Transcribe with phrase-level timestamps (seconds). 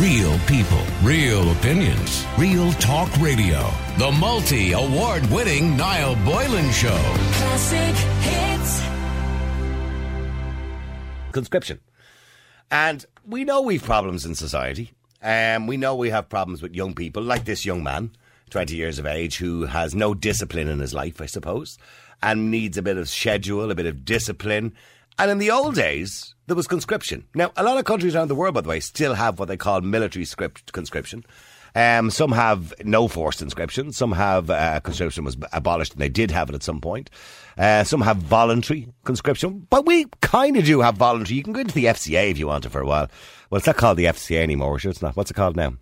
[0.00, 3.66] Real people, real opinions, real talk radio.
[3.96, 6.98] The multi award winning Niall Boylan Show.
[7.32, 8.82] Classic hits.
[11.32, 11.80] conscription.
[12.70, 14.92] And we know we've problems in society.
[15.22, 18.10] Um, we know we have problems with young people, like this young man,
[18.50, 21.78] 20 years of age, who has no discipline in his life, I suppose,
[22.22, 24.74] and needs a bit of schedule, a bit of discipline.
[25.18, 27.26] And in the old days, there was conscription.
[27.34, 29.56] Now, a lot of countries around the world, by the way, still have what they
[29.56, 31.24] call military script conscription.
[31.74, 33.92] Um, some have no forced conscription.
[33.92, 37.10] Some have uh, conscription was abolished, and they did have it at some point.
[37.58, 41.36] Uh, some have voluntary conscription, but we kind of do have voluntary.
[41.36, 43.08] You can go into the FCA if you want to for a while.
[43.50, 44.78] Well, it's not called the FCA anymore.
[44.78, 45.16] Sure, it's not.
[45.16, 45.74] What's it called now?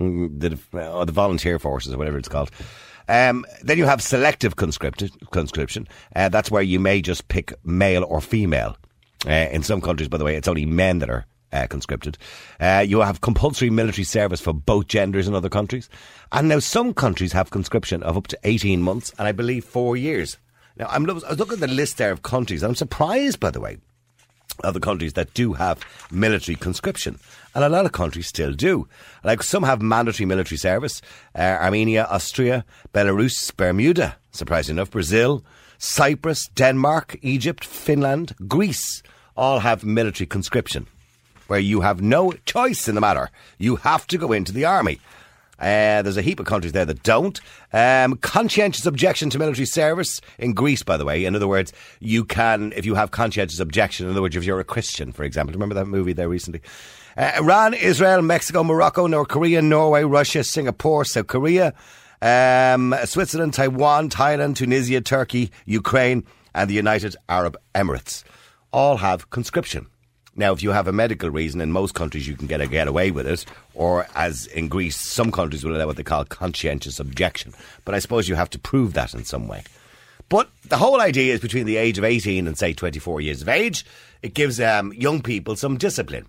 [0.00, 2.50] Mm, The, oh, the volunteer forces or whatever it's called.
[3.08, 5.88] Um, then you have selective conscription.
[6.14, 8.76] Uh, that's where you may just pick male or female.
[9.26, 12.18] Uh, in some countries, by the way, it's only men that are uh, conscripted.
[12.60, 15.88] Uh, you have compulsory military service for both genders in other countries.
[16.32, 19.96] And now some countries have conscription of up to 18 months and I believe four
[19.96, 20.38] years.
[20.76, 23.60] Now, I'm, I was looking at the list there of countries I'm surprised, by the
[23.60, 23.78] way,
[24.62, 27.18] of the countries that do have military conscription.
[27.54, 28.88] And a lot of countries still do.
[29.22, 31.00] Like some have mandatory military service.
[31.34, 35.44] Uh, Armenia, Austria, Belarus, Bermuda, surprisingly enough, Brazil,
[35.78, 39.02] Cyprus, Denmark, Egypt, Finland, Greece
[39.36, 40.86] all have military conscription
[41.46, 43.30] where you have no choice in the matter.
[43.58, 45.00] You have to go into the army.
[45.58, 47.40] Uh, there's a heap of countries there that don't.
[47.72, 51.24] Um, conscientious objection to military service in Greece, by the way.
[51.24, 54.60] In other words, you can, if you have conscientious objection, in other words, if you're
[54.60, 55.52] a Christian, for example.
[55.52, 56.60] Remember that movie there recently?
[57.16, 61.72] Uh, Iran, Israel, Mexico, Morocco, North Korea, Norway, Russia, Singapore, South Korea,
[62.20, 68.24] um, Switzerland, Taiwan, Thailand, Tunisia, Turkey, Ukraine, and the United Arab Emirates
[68.72, 69.86] all have conscription.
[70.36, 72.88] Now, if you have a medical reason, in most countries you can get, a, get
[72.88, 73.44] away with it,
[73.74, 77.54] or as in Greece, some countries will allow what they call conscientious objection.
[77.84, 79.62] But I suppose you have to prove that in some way.
[80.28, 83.48] But the whole idea is between the age of 18 and, say, 24 years of
[83.48, 83.84] age,
[84.22, 86.26] it gives um, young people some discipline.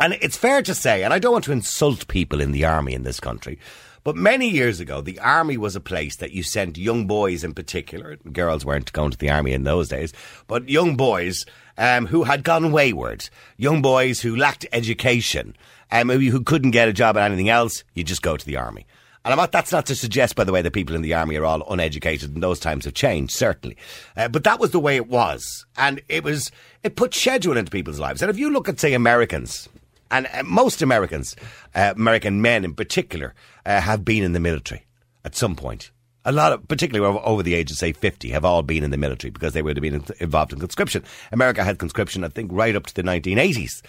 [0.00, 2.94] And it's fair to say, and I don't want to insult people in the army
[2.94, 3.58] in this country,
[4.04, 7.54] but many years ago, the army was a place that you sent young boys in
[7.54, 8.16] particular.
[8.16, 10.12] Girls weren't going to the army in those days,
[10.46, 11.44] but young boys
[11.78, 15.56] um, who had gone wayward, young boys who lacked education,
[15.90, 17.82] um, who who couldn't get a job at anything else.
[17.94, 18.86] You just go to the army.
[19.24, 21.36] And I'm not, that's not to suggest, by the way, that people in the army
[21.36, 23.78] are all uneducated and those times have changed, certainly.
[24.18, 25.64] Uh, but that was the way it was.
[25.78, 28.20] And it was, it put schedule into people's lives.
[28.20, 29.66] And if you look at, say, Americans,
[30.10, 31.36] and uh, most Americans,
[31.74, 33.34] uh, American men in particular,
[33.66, 34.86] uh, have been in the military
[35.24, 35.90] at some point.
[36.26, 38.90] A lot of, particularly over, over the age of say 50, have all been in
[38.90, 41.04] the military because they would have been involved in conscription.
[41.32, 43.82] America had conscription, I think, right up to the 1980s.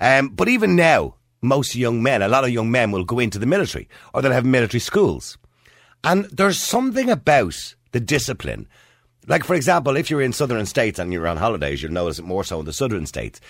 [0.00, 3.38] Um, but even now, most young men, a lot of young men will go into
[3.38, 5.36] the military or they'll have military schools.
[6.04, 8.68] And there's something about the discipline.
[9.28, 12.24] Like, for example, if you're in southern states and you're on holidays, you'll notice it
[12.24, 13.40] more so in the southern states.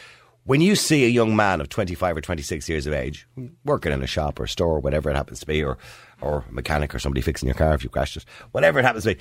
[0.44, 3.28] When you see a young man of 25 or 26 years of age
[3.64, 5.78] working in a shop or a store, or whatever it happens to be, or,
[6.20, 9.04] or a mechanic or somebody fixing your car if you crashed it, whatever it happens
[9.04, 9.20] to be,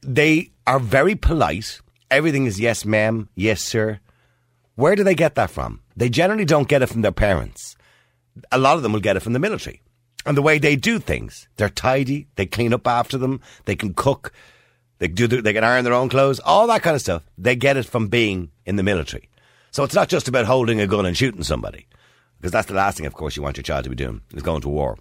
[0.00, 1.80] they are very polite.
[2.10, 4.00] Everything is yes, ma'am, yes, sir.
[4.76, 5.80] Where do they get that from?
[5.94, 7.76] They generally don't get it from their parents.
[8.50, 9.82] A lot of them will get it from the military.
[10.24, 13.94] And the way they do things, they're tidy, they clean up after them, they can
[13.94, 14.32] cook,
[14.98, 17.24] they do, they can iron their own clothes, all that kind of stuff.
[17.36, 19.28] They get it from being in the military.
[19.76, 21.86] So it's not just about holding a gun and shooting somebody,
[22.38, 24.42] because that's the last thing, of course, you want your child to be doing is
[24.42, 24.96] going to war.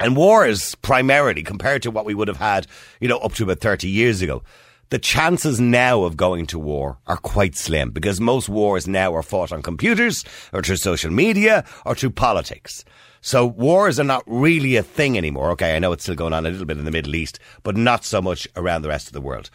[0.00, 2.66] And war is primarily compared to what we would have had,
[3.00, 4.42] you know, up to about 30 years ago.
[4.88, 9.22] The chances now of going to war are quite slim because most wars now are
[9.22, 12.84] fought on computers or through social media or through politics.
[13.20, 15.52] So wars are not really a thing anymore.
[15.52, 17.76] Okay, I know it's still going on a little bit in the Middle East, but
[17.76, 19.50] not so much around the rest of the world.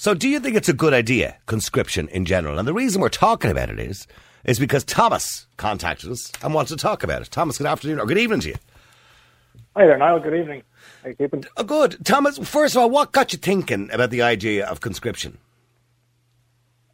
[0.00, 2.56] So do you think it's a good idea, conscription in general?
[2.56, 4.06] And the reason we're talking about it is,
[4.44, 7.32] is because Thomas contacted us and wants to talk about it.
[7.32, 8.54] Thomas, good afternoon or good evening to you.
[9.74, 10.20] Hi there, Niall.
[10.20, 10.62] Good evening.
[11.02, 11.44] How you keeping?
[11.56, 11.98] Oh, good.
[12.04, 15.36] Thomas, first of all, what got you thinking about the idea of conscription?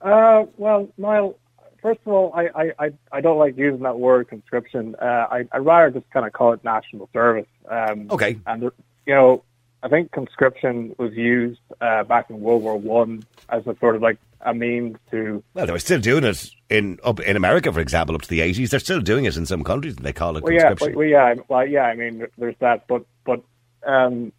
[0.01, 1.39] Uh, well, Niall,
[1.83, 4.95] first of all, I, I, I, I don't like using that word conscription.
[4.95, 7.47] Uh, I, I'd rather just kind of call it national service.
[7.71, 8.39] Um, Okay.
[8.47, 9.45] And, you know,
[9.85, 14.03] I think conscription was used uh, back in World War One as a sort of
[14.03, 17.81] like a means to Well, they were still doing it in up in America, for
[17.81, 18.71] example, up to the eighties.
[18.71, 20.95] They're still doing it in some countries, and they call it Well, yeah, conscription.
[20.95, 21.85] but, well, yeah, well, yeah.
[21.85, 23.43] I mean, there's that, but but
[23.87, 24.33] um,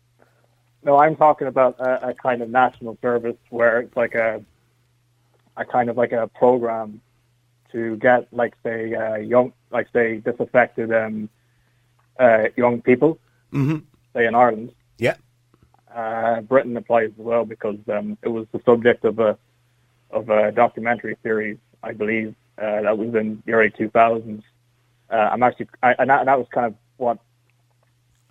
[0.83, 4.43] no, I'm talking about a, a kind of national service where it's like a
[5.55, 7.01] a kind of like a program
[7.71, 11.29] to get, like, say, uh, young, like, say, disaffected um,
[12.19, 13.19] uh, young people,
[13.51, 13.77] mm-hmm.
[14.13, 14.71] say in Ireland.
[14.97, 15.15] Yeah.
[15.95, 19.37] Uh, Britain applies as well because um, it was the subject of a
[20.11, 24.43] of a documentary series, I believe, uh, that was in the early 2000s.
[25.09, 27.19] Uh, I'm actually, I, and, that, and that was kind of what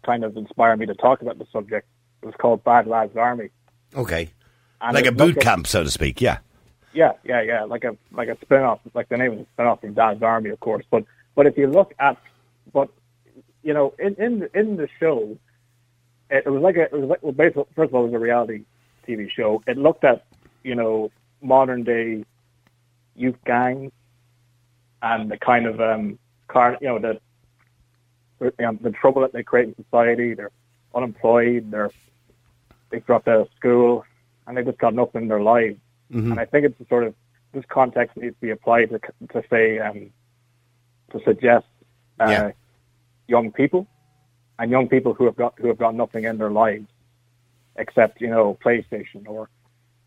[0.02, 1.86] kind of inspired me to talk about the subject.
[2.22, 3.50] It was called Bad Lads Army.
[3.94, 4.30] Okay.
[4.80, 6.20] And like a boot at- camp, so to speak.
[6.20, 6.38] Yeah.
[6.92, 7.64] Yeah, yeah, yeah.
[7.64, 10.22] Like a like a spin off, like the name of a spin off from Dad's
[10.22, 10.84] Army, of course.
[10.90, 12.16] But but if you look at,
[12.72, 12.88] but
[13.64, 15.36] you know, in in in the show,
[16.30, 18.18] it, was like a it was like well, basically, first of all, it was a
[18.18, 18.64] reality
[19.06, 19.62] TV show.
[19.66, 20.24] It looked at
[20.62, 21.10] you know
[21.42, 22.24] modern day
[23.16, 23.92] youth gangs
[25.02, 26.18] and the kind of um
[26.48, 27.20] car you know the
[28.40, 30.34] you know, the trouble that they create in society.
[30.34, 30.50] They're
[30.94, 31.70] unemployed.
[31.70, 31.90] They're
[32.90, 34.04] they dropped out of school
[34.46, 35.78] and they just got nothing in their lives.
[36.32, 37.14] And I think it's a sort of
[37.52, 38.98] this context needs to be applied to,
[39.32, 40.10] to say um,
[41.12, 41.66] to suggest
[42.20, 42.50] uh, Yeah.
[43.26, 43.86] young people
[44.58, 46.86] and young people who have got who have got nothing in their lives
[47.76, 49.48] except you know PlayStation or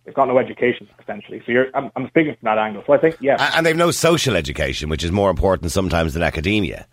[0.05, 1.41] they've got no education essentially.
[1.45, 2.83] So you're I'm, I'm speaking from that angle.
[2.87, 6.23] So I think yeah, And they've no social education, which is more important sometimes than
[6.23, 6.87] academia.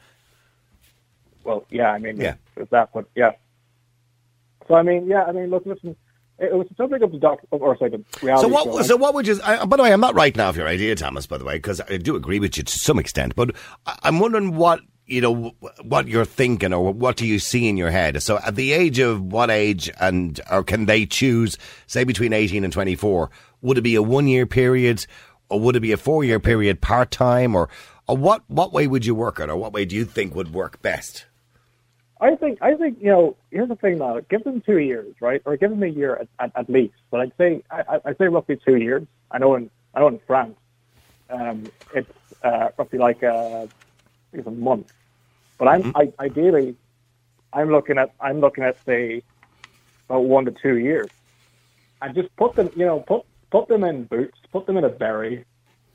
[1.45, 2.35] well yeah, I mean Yeah.
[2.55, 3.33] there's that, but yeah.
[4.69, 5.95] So I mean yeah, I mean look, listen,
[6.39, 8.65] it, was the subject of the doc or sorry, the reality So what?
[8.65, 8.83] show.
[8.83, 9.39] So what would you?
[9.45, 11.27] I, by the way, I'm not writing off your idea, Thomas.
[11.29, 13.55] By the way, because I do agree with you to some extent, but
[13.87, 17.77] I- I'm wondering what you know what you're thinking, or what do you see in
[17.77, 18.23] your head?
[18.23, 22.65] So at the age of what age, and or can they choose, say between 18
[22.65, 23.31] and 24?
[23.63, 25.07] Would it be a one year period,
[25.49, 27.69] or would it be a four year period, part time, or
[28.07, 28.43] or what?
[28.49, 31.27] What way would you work it, or what way do you think would work best?
[32.21, 33.37] I think I think you know.
[33.51, 36.29] Here's the thing, though Give them two years, right, or give them a year at,
[36.39, 36.95] at, at least.
[37.11, 39.07] But I'd say I, I'd say roughly two years.
[39.31, 40.57] I know in I know in France,
[41.29, 41.65] um,
[41.95, 42.11] it's
[42.43, 43.69] uh, roughly like a,
[44.35, 44.93] I think a month.
[45.59, 46.75] But I'm I, ideally,
[47.53, 49.23] I'm looking at I'm looking at say
[50.09, 51.09] about one to two years,
[52.03, 54.89] and just put them, you know, put put them in boots, put them in a
[54.89, 55.47] beret,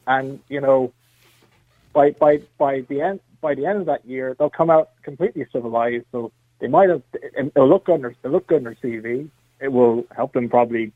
[0.08, 0.94] and you know,
[1.94, 5.46] by by by the end by the end of that year, they'll come out completely
[5.52, 6.06] civilized.
[6.12, 7.04] So they might have
[7.36, 9.30] it'll look good on their it'll look good on their CV.
[9.60, 10.94] It will help them probably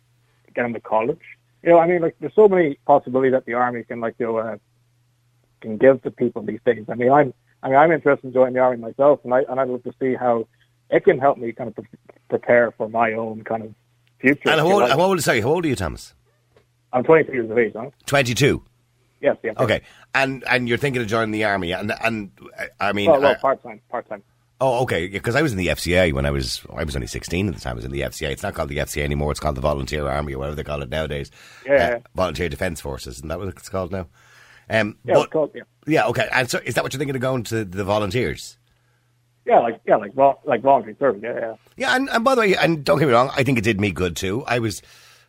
[0.55, 1.19] get into college.
[1.61, 4.27] You know, I mean, like there's so many possibilities that the army can like you
[4.27, 4.57] know, uh,
[5.63, 6.85] can give to people these days.
[6.89, 7.33] I mean, I'm
[7.63, 9.93] I mean I'm interested in joining the army myself, and I and I'd love to
[9.99, 10.47] see how
[10.91, 11.87] it can help me kind of pre-
[12.29, 13.73] prepare for my own kind of
[14.19, 14.49] future.
[14.49, 14.91] And how old, like.
[14.91, 15.21] how old?
[15.21, 16.13] Sorry, how old are you, Thomas?
[16.91, 17.89] I'm 22 years of age, huh?
[18.05, 18.63] 22.
[19.19, 19.55] Yes, yes.
[19.57, 19.81] Okay,
[20.13, 22.31] and and you're thinking of joining the army, and and
[22.79, 24.21] I mean, Well, well, part time, part time.
[24.61, 25.07] Oh, okay.
[25.07, 27.59] Because I was in the FCA when I was I was only sixteen at the
[27.59, 27.71] time.
[27.71, 28.31] I was in the FCA.
[28.31, 29.31] It's not called the FCA anymore.
[29.31, 31.31] It's called the Volunteer Army or whatever they call it nowadays.
[31.65, 31.95] Yeah.
[31.95, 33.17] Uh, Volunteer Defence Forces.
[33.17, 34.07] Isn't that what it's called now?
[34.69, 35.61] Um, Yeah, but- yeah.
[35.87, 36.07] yeah.
[36.07, 36.27] Okay.
[36.31, 38.57] And so, is that what you're thinking of going to the volunteers?
[39.45, 40.13] Yeah, like yeah, like
[40.45, 41.21] like voluntary service.
[41.23, 41.53] Yeah, yeah.
[41.75, 41.95] Yeah.
[41.95, 43.91] And, and by the way, and don't get me wrong, I think it did me
[43.91, 44.43] good too.
[44.47, 44.81] I was.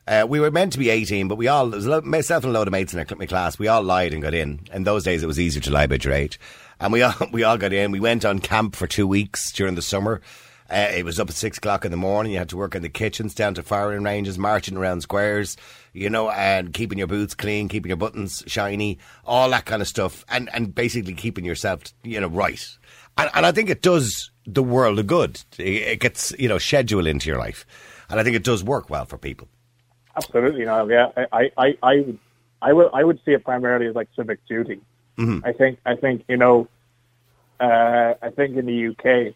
[0.06, 2.44] Uh, we were meant to be 18, but we all, there was a lo- myself
[2.44, 4.60] and a load of mates in my class, we all lied and got in.
[4.70, 6.38] In those days, it was easier to lie about your age.
[6.78, 7.90] And we all, we all got in.
[7.90, 10.20] We went on camp for two weeks during the summer.
[10.70, 12.32] Uh, it was up at six o'clock in the morning.
[12.32, 15.56] You had to work in the kitchens, down to firing ranges, marching around squares,
[15.94, 19.88] you know, and keeping your boots clean, keeping your buttons shiny, all that kind of
[19.88, 22.68] stuff, and and basically keeping yourself, you know, right.
[23.16, 25.40] And, and I think it does the world a good.
[25.56, 27.64] It, gets you know schedule into your life,
[28.10, 29.48] and I think it does work well for people.
[30.16, 31.10] Absolutely, no, yeah.
[31.32, 32.18] I, I, I, would,
[32.62, 34.80] I would, I would see it primarily as like civic duty.
[35.18, 36.68] I think, I think, you know,
[37.60, 39.34] uh, I think in the UK,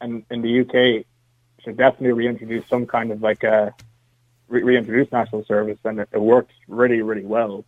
[0.00, 1.04] and in the UK,
[1.62, 3.74] should definitely reintroduce some kind of like a
[4.50, 7.64] re- reintroduce national service, and it, it works really, really well.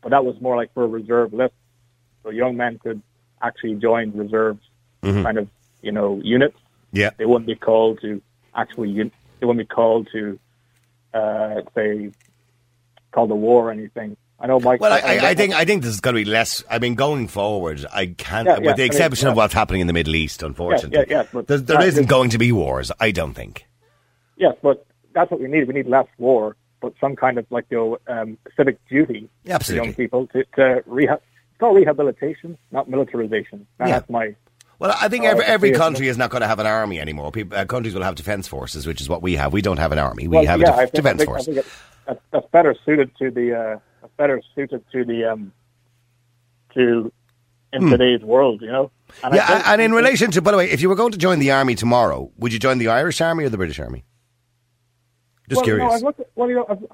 [0.00, 1.54] But that was more like for a reserve list,
[2.22, 3.02] so young men could
[3.42, 4.60] actually join reserves
[5.02, 5.48] kind of,
[5.82, 6.56] you know, units.
[6.92, 7.10] Yeah.
[7.18, 8.22] They wouldn't be called to
[8.54, 8.88] actually.
[9.00, 10.38] un- They wouldn't be called to,
[11.14, 12.10] uh, say,
[13.12, 14.16] call the war or anything.
[14.40, 14.80] I know, Mike.
[14.80, 16.62] Well, I, I, I think I think this is going to be less.
[16.70, 19.36] I mean, going forward, I can't, Yeah, yeah, with the I mean, exception of yeah.
[19.38, 20.42] what's happening in the Middle East.
[20.44, 22.92] Unfortunately, yeah, but there, isn't is- going to be wars.
[23.00, 23.66] I don't think.
[24.36, 24.86] Yes, but
[25.18, 25.66] that's what we need.
[25.66, 29.80] We need less war, but some kind of like you know, um, civic duty absolutely.
[29.80, 31.20] for young people to, to rehab.
[31.50, 33.66] It's called rehabilitation, not militarization.
[33.80, 33.98] And Yeah.
[33.98, 34.34] That's my.
[34.78, 37.32] Well, I think every every country is not going to have an army anymore.
[37.32, 39.52] People, uh, countries will have defence forces, which is what we have.
[39.52, 40.28] We don't have an army.
[40.28, 41.42] We Well, have yeah, a I def- defence force.
[41.42, 41.66] I think it,
[42.06, 43.46] that's, that's better suited to the.
[43.58, 43.78] Uh,
[44.16, 45.52] better suited to the um,
[46.74, 47.12] to
[47.72, 48.90] in today's world, you know.
[49.22, 49.52] And I Hmm.
[49.52, 51.50] yeah, and in relation to, by the way, if you were going to join the
[51.50, 54.04] army tomorrow, would you join the Irish Army or the British Army?
[55.48, 55.88] Just well, curious.
[55.88, 56.84] No, I've looked at, well, you know, I've,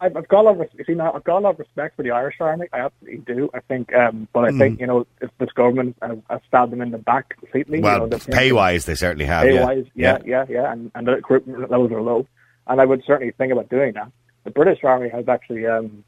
[0.00, 1.96] I've, I've got a lot of you see now, I've got a lot of respect
[1.96, 2.66] for the Irish Army.
[2.72, 3.48] I absolutely do.
[3.54, 4.58] I think, um, but I Mm.
[4.58, 7.78] think you know if this government has, has stabbed them in the back completely.
[7.78, 9.44] you Well, know, pay wise, they certainly have.
[9.44, 9.64] pay yeah.
[9.64, 12.26] wise, yeah, yeah, yeah, and and the recruitment levels are low,
[12.66, 14.10] and I would certainly think about doing that.
[14.44, 16.02] The British Army has actually um,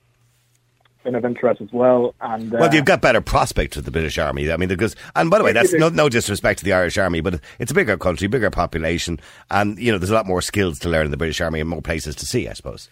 [1.05, 4.19] been of interest as well, and uh, Well, you've got better prospects with the British
[4.19, 4.51] Army.
[4.51, 7.21] I mean, because and by the way, that's no, no disrespect to the Irish Army,
[7.21, 9.21] but it's a bigger country, bigger population,
[9.51, 11.69] and you know, there's a lot more skills to learn in the British Army and
[11.71, 12.49] more places to see.
[12.49, 12.89] I suppose.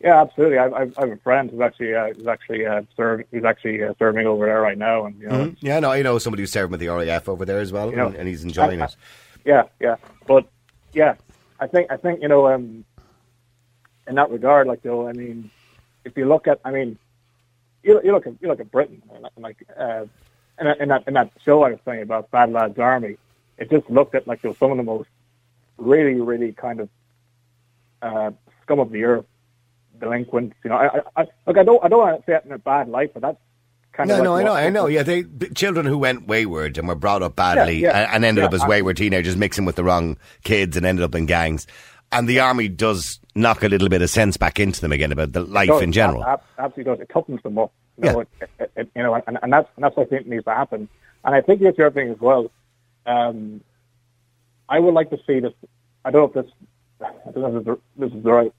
[0.00, 0.58] yeah, absolutely.
[0.58, 3.82] I, I, I have a friend who's actually uh, who's actually uh, served who's actually
[3.84, 5.66] uh, serving over there right now, and you know, Mm-hmm.
[5.66, 7.96] Yeah, no, I know somebody who's serving with the RAF over there as well, You
[7.96, 8.96] know, and, and he's enjoying I- it.
[9.44, 9.96] Yeah, yeah,
[10.26, 10.46] but
[10.94, 11.16] yeah,
[11.60, 12.84] I think I think you know, um,
[14.08, 15.50] in that regard, like though, I mean,
[16.04, 16.98] if you look at, I mean,
[17.82, 19.02] you, you look at you look at Britain,
[19.36, 20.06] like uh,
[20.58, 23.16] in, that, in that in that show I was saying about Bad Lads Army,
[23.58, 25.08] it just looked at like you know, some of the most
[25.78, 26.88] really really kind of
[28.02, 28.30] uh,
[28.62, 29.26] scum of the earth
[30.00, 30.56] delinquents.
[30.64, 32.52] You know, I, I, I look, I don't I don't want to say it in
[32.52, 33.38] a bad light, but that's
[33.92, 34.86] kind No, of like no, I know, I know.
[34.86, 38.24] Yeah, they children who went wayward and were brought up badly Yeah, yeah, and, and
[38.24, 41.26] ended yeah, up as wayward teenagers, mixing with the wrong kids, and ended up in
[41.26, 41.66] gangs.
[42.14, 45.32] And the army does knock a little bit of sense back into them again about
[45.32, 46.22] the life does, in general.
[46.24, 47.00] ab- ab- absolutely does.
[47.00, 47.72] It toughens them up.
[47.98, 48.46] You know, Yeah.
[48.60, 50.88] it, it, you know, and, and that's and that's what I think needs to happen.
[51.24, 52.50] And I think the other thing as well.
[53.06, 53.60] Um,
[54.68, 55.52] I would like to see this.
[56.04, 56.54] I don't know if this.
[57.26, 58.52] I don't know if this is the, this is the right.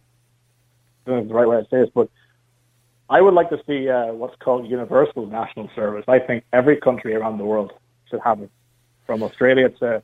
[1.06, 2.10] I don't know if the right way to say this, but
[3.10, 6.06] I would like to see uh, what's called universal national service.
[6.08, 7.72] I think every country around the world
[8.10, 8.50] should have it,
[9.06, 10.02] from Australia to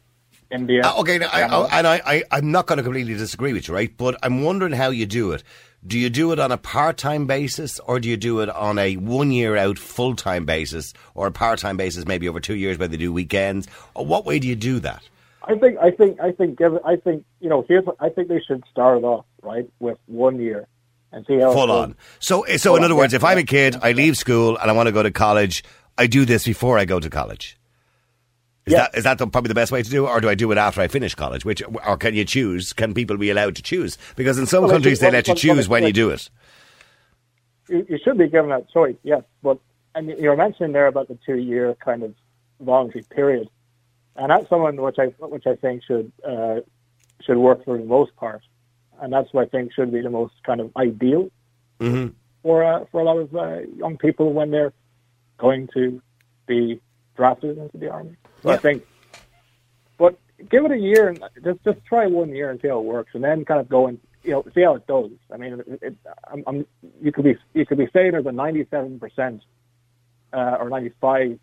[0.52, 0.82] India.
[0.84, 3.68] Uh, okay, now, I, I, and I, I, I'm not going to completely disagree with
[3.68, 3.96] you, right?
[3.96, 5.44] But I'm wondering how you do it.
[5.86, 8.98] Do you do it on a part-time basis, or do you do it on a
[8.98, 13.12] one-year out full-time basis, or a part-time basis, maybe over two years, where they do
[13.12, 13.68] weekends?
[13.96, 15.02] Or what way do you do that?
[15.44, 18.28] I think I think I think give I think you know here's what, I think
[18.28, 20.68] they should start it off right with one year
[21.12, 21.96] and see how full on.
[22.20, 24.70] So, so Full in on, other words, if I'm a kid, I leave school and
[24.70, 25.64] I want to go to college,
[25.98, 27.58] I do this before I go to college.
[28.66, 28.80] Is Yeah.
[28.84, 30.52] that is that the, probably the best way to do it, or do I do
[30.52, 31.44] it after I finish college?
[31.46, 32.74] Which, or can you choose?
[32.74, 33.98] Can people be allowed to choose?
[34.16, 36.30] Because in some Well, countries they let you choose when you do it.
[37.70, 39.24] You, you should be given that choice, yes.
[39.42, 39.58] But
[39.96, 42.14] and you were mentioning there about the two year kind of
[42.60, 43.50] voluntary period,
[44.16, 46.60] and that's someone which I which I think should uh,
[47.22, 48.42] should work for the most part,
[49.02, 51.30] and that's what I think should be the most kind of ideal
[51.80, 52.08] hmm
[52.44, 54.74] for uh, for a lot of uh, young people when they're
[55.38, 56.02] going to
[56.48, 56.80] be
[57.16, 58.16] drafted into the army.
[58.44, 58.84] So I think,
[59.98, 60.18] but
[60.50, 63.12] give it a year and just just try one year and see how it works,
[63.14, 65.12] and then kind of go and you know see how it goes.
[65.32, 65.96] I mean, it, it,
[66.32, 66.66] I'm, I'm,
[67.02, 69.44] you could be you could be saying there's a 97 percent
[70.34, 71.40] uh, or 95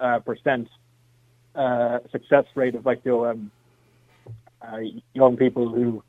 [0.00, 0.68] uh, percent
[1.54, 3.50] uh, success rate of like you know, um,
[4.62, 4.78] uh,
[5.14, 6.02] young people who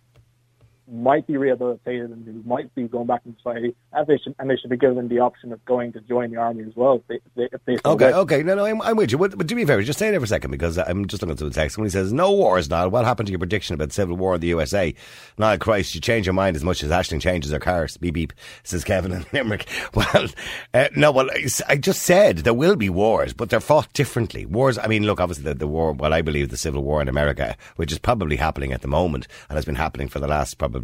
[0.87, 4.49] might be rehabilitated and who might be going back in society, and they should and
[4.49, 6.95] they should be given the option of going to join the army as well.
[6.95, 8.15] If they, if they, if they Okay, wish.
[8.15, 9.17] okay, no, no, I'm, I'm with you.
[9.17, 11.21] But, but do me a favor, just stay there for a second because I'm just
[11.21, 11.77] looking through the text.
[11.77, 14.35] When he says no war is now, what happened to your prediction about civil war
[14.35, 14.93] in the USA?
[15.37, 17.97] Now, Christ, you change your mind as much as Ashling changes her cars.
[17.97, 18.33] Beep beep,
[18.63, 19.67] says Kevin in Limerick.
[19.93, 20.27] Well,
[20.73, 21.29] uh, no, well,
[21.67, 24.45] I just said there will be wars, but they're fought differently.
[24.45, 24.77] Wars.
[24.77, 27.55] I mean, look, obviously the, the war, what I believe the civil war in America,
[27.77, 30.80] which is probably happening at the moment and has been happening for the last probably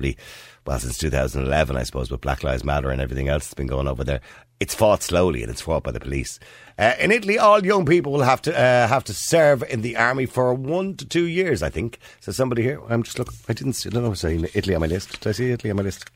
[0.65, 3.87] well, since 2011, I suppose, with Black Lives Matter and everything else that's been going
[3.87, 4.21] over there.
[4.59, 6.39] It's fought slowly and it's fought by the police.
[6.77, 9.95] Uh, in Italy, all young people will have to uh, have to serve in the
[9.95, 11.99] army for one to two years, I think.
[12.19, 13.37] So somebody here, I'm just looking.
[13.47, 15.21] I didn't see, say Italy on my list.
[15.21, 16.09] Did I see Italy on my list?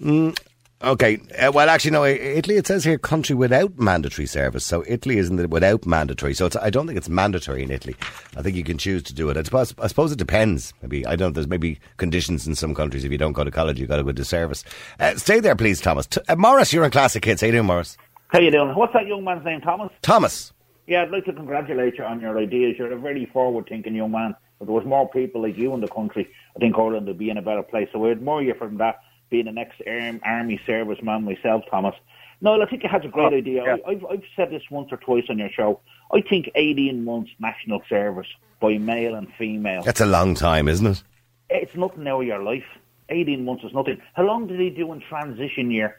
[0.00, 0.38] Mm,
[0.84, 1.18] okay.
[1.38, 2.04] Uh, well, actually, no.
[2.04, 2.56] Italy.
[2.56, 4.64] It says here country without mandatory service.
[4.64, 6.34] So Italy isn't it without mandatory.
[6.34, 7.96] So it's, I don't think it's mandatory in Italy.
[8.36, 9.36] I think you can choose to do it.
[9.36, 10.72] I suppose, I suppose it depends.
[10.82, 11.32] Maybe I don't.
[11.32, 13.04] There's maybe conditions in some countries.
[13.04, 14.64] If you don't go to college, you have got to go to service.
[15.00, 16.06] Uh, stay there, please, Thomas.
[16.06, 17.40] T- uh, Morris, you're in Classic Hits.
[17.40, 17.96] How you doing, Morris?
[18.28, 18.74] How you doing?
[18.74, 19.90] What's that young man's name, Thomas?
[20.02, 20.52] Thomas.
[20.86, 22.76] Yeah, I'd like to congratulate you on your ideas.
[22.78, 24.34] You're a very forward-thinking young man.
[24.60, 27.30] If there was more people like you in the country, I think Ireland would be
[27.30, 27.88] in a better place.
[27.92, 28.96] So I admire you from that,
[29.30, 31.94] being an ex-army serviceman myself, Thomas.
[32.40, 33.62] No, I think it has a great Oh, idea.
[33.64, 33.76] yeah.
[33.86, 35.80] I, I've, I've said this once or twice on your show.
[36.12, 38.26] I think 18 months national service
[38.60, 39.82] by male and female.
[39.82, 41.02] That's a long time, isn't it?
[41.50, 42.64] It's nothing now of your life.
[43.08, 44.00] 18 months is nothing.
[44.14, 45.96] How long did they do in transition year?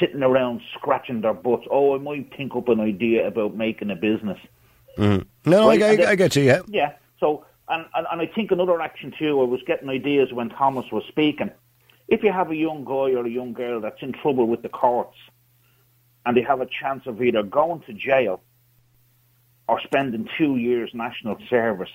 [0.00, 1.66] Sitting around scratching their butts.
[1.70, 4.38] Oh, I might think up an idea about making a business.
[4.96, 5.50] Mm-hmm.
[5.50, 6.42] No, no, Right, I, I, the- I get you.
[6.44, 6.60] Yeah.
[6.68, 6.92] Yeah.
[7.20, 10.86] So, and, and, and I think another action too, I was getting ideas when Thomas
[10.90, 11.50] was speaking.
[12.12, 14.68] If you have a young guy or a young girl that's in trouble with the
[14.68, 15.16] courts
[16.26, 18.42] and they have a chance of either going to jail
[19.66, 21.94] or spending two years national service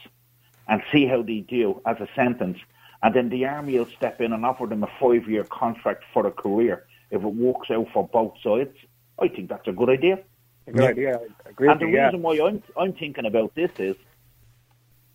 [0.68, 2.58] and see how they do as a sentence
[3.04, 6.32] and then the army will step in and offer them a five-year contract for a
[6.32, 8.76] career if it works out for both sides.
[9.20, 10.18] I think that's a good idea.
[10.66, 11.20] A good idea.
[11.46, 12.06] I agree And with the you, yeah.
[12.06, 13.96] reason why I'm I'm thinking about this is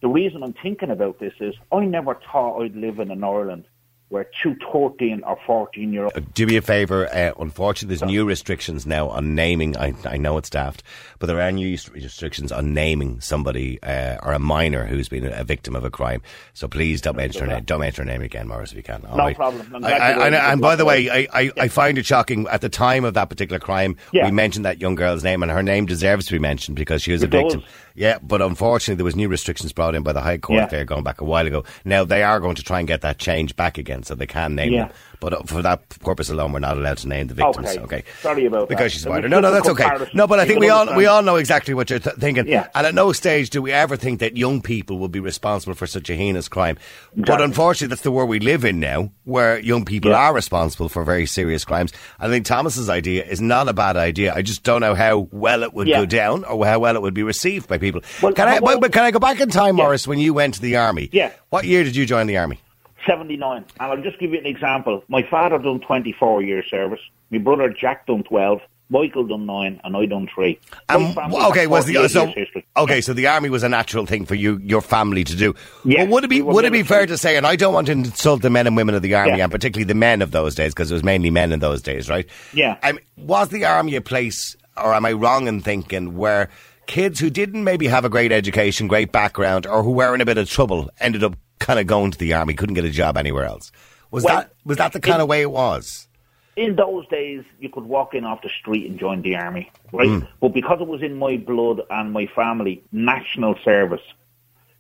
[0.01, 3.65] the reason I'm thinking about this is I never thought I'd live in an Ireland
[4.13, 7.09] where two 13 or 14 year olds Do me a favour.
[7.13, 9.75] Uh, unfortunately, there's new restrictions now on naming.
[9.79, 10.83] I, I know it's daft,
[11.19, 15.45] but there are new restrictions on naming somebody uh, or a minor who's been a
[15.45, 16.21] victim of a crime.
[16.53, 17.65] So please don't mention her name.
[17.65, 19.03] Don't mention her name again, Morris, if you can.
[19.07, 19.37] All No right?
[19.37, 19.83] problem.
[19.85, 20.41] I, I, you I, raised it.
[20.53, 22.47] and by the way, I, I, I find it shocking.
[22.49, 24.27] At the time of that particular crime, Yeah.
[24.27, 27.13] we mentioned that young girl's name, and her name deserves to be mentioned because she
[27.13, 27.55] was a It does.
[27.55, 27.63] victim.
[27.95, 30.67] Yeah, but unfortunately, there was new restrictions brought in by the High Court Yeah.
[30.67, 31.65] there going back a while ago.
[31.85, 34.55] Now they are going to try and get that change back again, so they can
[34.55, 34.87] name Yeah.
[34.87, 34.95] them.
[35.21, 37.69] But uh, for that purpose alone, we're not allowed to name the victims.
[37.69, 37.81] Okay.
[37.81, 38.05] Okay.
[38.21, 38.77] Sorry about that.
[38.77, 39.29] because she's a minor.
[39.29, 39.89] No, no, that's okay.
[40.15, 40.99] No, but I think we all understand.
[40.99, 42.49] we all know exactly what you're th- thinking.
[42.49, 42.67] Yeah.
[42.75, 45.87] And at no stage do we ever think that young people will be responsible for
[45.87, 46.77] such a heinous crime.
[47.17, 50.17] But unfortunately, that's the world we live in now, where young people Yeah.
[50.19, 51.93] are responsible for very serious crimes.
[52.19, 54.35] I think Thomas's idea is not a bad idea.
[54.35, 56.01] I just don't know how well it would Yeah.
[56.01, 58.01] go down or how well it would be received by people.
[58.23, 58.59] Well, can I?
[58.59, 59.77] well- but can I go back in time.
[59.77, 61.09] Morris, when you went to the army?
[61.13, 61.31] Yeah.
[61.51, 62.59] What year did you join the army?
[63.07, 63.57] 79.
[63.59, 65.03] And I'll just give you an example.
[65.09, 67.01] My father done 24 year service.
[67.31, 68.61] My brother Jack done 12.
[68.91, 69.81] Michael done 9.
[69.85, 70.59] And I done 3.
[70.91, 72.33] My Um, okay, was the so
[72.77, 73.01] okay?
[73.01, 75.55] So the army was a natural thing for you, your family to do.
[75.85, 77.37] Yeah, But would it be would it be fair to say?
[77.39, 79.45] And I don't want to insult the men and women of the army, Yeah.
[79.45, 82.11] and particularly the men of those days, because it was mainly men in those days,
[82.11, 82.27] right?
[82.53, 82.77] Yeah.
[82.85, 86.51] Mean, was the army a place, or am I wrong in thinking where
[86.87, 90.27] kids who didn't maybe have a great education, great background, or who were in a
[90.27, 93.17] bit of trouble ended up kind of going to the army, couldn't get a job
[93.17, 93.73] anywhere else?
[94.11, 96.09] Was Well, that was that the kind it- of way it was?
[96.55, 100.07] in those days, you could walk in off the street and join the army, right?
[100.07, 100.29] Mm.
[100.39, 104.03] But because it was in my blood and my family, national service,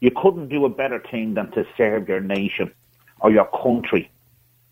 [0.00, 2.70] you couldn't do a better thing than to serve your nation
[3.20, 4.10] or your country.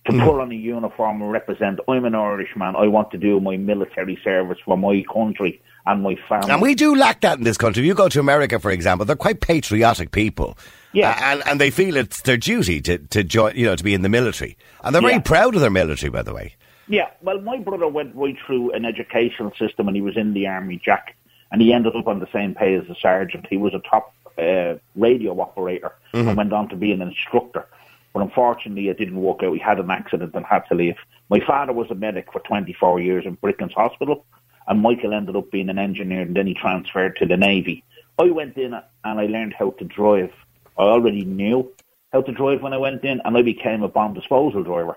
[0.07, 0.25] To Mm.
[0.27, 4.19] put on a uniform and represent, I'm an Irishman, I want to do my military
[4.23, 6.51] service for my country and my family.
[6.53, 7.83] And we do lack that in this country.
[7.83, 10.57] If you go to America, for example, they're quite patriotic people.
[10.93, 11.11] Yeah.
[11.11, 13.95] Uh, and, and they feel it's their duty to, to join, you know, to be
[13.95, 14.57] in the military.
[14.83, 16.57] And they're very proud of their military, by the way.
[16.89, 20.49] Yeah, well, my brother went right through an educational system and he was in the
[20.49, 21.15] army, Jack,
[21.53, 23.47] and he ended up on the same pay as a sergeant.
[23.49, 27.67] He was a top uh, radio operator and went on to be an instructor.
[28.13, 29.53] But unfortunately, it didn't work out.
[29.53, 30.97] He had an accident and had to leave.
[31.29, 34.25] My father was a medic for 24 years in Bricins Hospital,
[34.67, 37.85] and Michael ended up being an engineer, and then he transferred to the Navy.
[38.19, 38.85] I went in and
[39.21, 40.33] I learned how to drive.
[40.81, 41.71] I already knew
[42.13, 44.97] how to drive when I went in, and I became a bomb disposal driver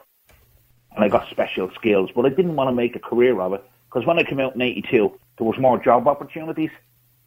[0.96, 3.63] and I got special skills, but I didn't want to make a career of it
[3.86, 6.69] because when I came out in '82, there was more job opportunities,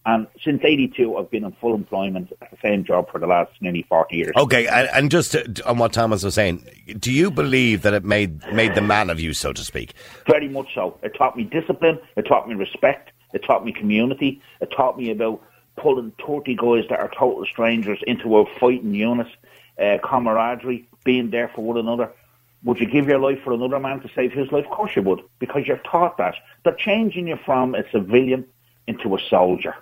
[0.04, 3.50] and since '82, I've been in full employment at the same job for the last
[3.60, 4.32] nearly 40 years.
[4.36, 6.66] Okay, and, and just to, on what Thomas was saying,
[6.98, 9.94] do you believe that it made made the man of you, so to speak?
[10.28, 10.98] Very much so.
[11.02, 11.98] It taught me discipline.
[12.16, 13.10] It taught me respect.
[13.32, 14.40] It taught me community.
[14.60, 15.42] It taught me about
[15.76, 19.28] pulling 30 guys that are total strangers into a fighting unit,
[19.80, 22.10] uh, camaraderie, being there for one another.
[22.64, 24.64] Would you give your life for another man to save his life?
[24.64, 26.34] Of course you would, because you're taught that.
[26.64, 28.44] They're changing you from a civilian
[28.86, 29.74] into a soldier.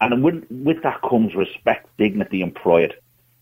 [0.00, 2.94] And with, with that comes respect, dignity and pride.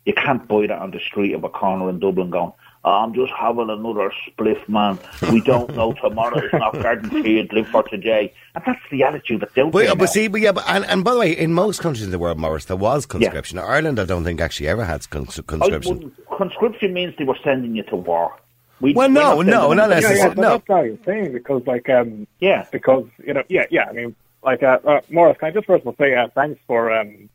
[0.05, 2.53] You can't buy that on the street of a corner in Dublin going,
[2.89, 4.99] I'm just having another spliff, man.
[5.33, 6.39] We don't know tomorrow.
[6.39, 7.53] It's not guaranteed.
[7.53, 8.33] Live for today.
[8.55, 10.11] And that's the attitude that's out But, there uh, but now.
[10.13, 12.39] see, but yeah, but, and, and by the way, in most countries in the world,
[12.39, 13.59] Morris, there was conscription.
[13.59, 15.95] Ireland, I don't think actually ever had cons- conscription.
[15.95, 18.37] wouldn't- conscription means they were sending you to war.
[18.81, 20.35] We, Well, we're no, not no, not to- Yeah, yeah, no.
[20.35, 22.67] that's not the thing because, like, um, Yeah.
[22.71, 23.87] because you know, yeah, yeah.
[23.89, 26.61] I mean, like, uh, uh, Morris, can I just first of all say uh, thanks
[26.67, 27.29] for, um,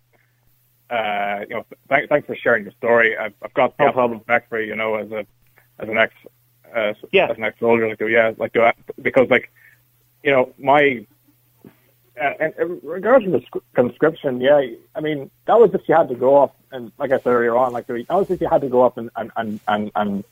[0.90, 3.18] uh, you know, th- thanks for sharing your story.
[3.18, 4.20] I've, I've got No problem.
[4.20, 5.26] respect for you, you know, as a
[5.82, 6.14] as an ex,
[6.76, 7.28] uh, Yeah.
[7.30, 9.52] as an ex soldier, like, yeah, like, uh, because, like,
[10.24, 11.06] you know, my.
[12.22, 13.42] Uh, and in regards to the
[13.74, 14.62] conscription, yeah,
[14.94, 17.56] I mean that was if you had to go off and, like I said earlier
[17.56, 20.24] on, like that was if you had to go up and and and and, and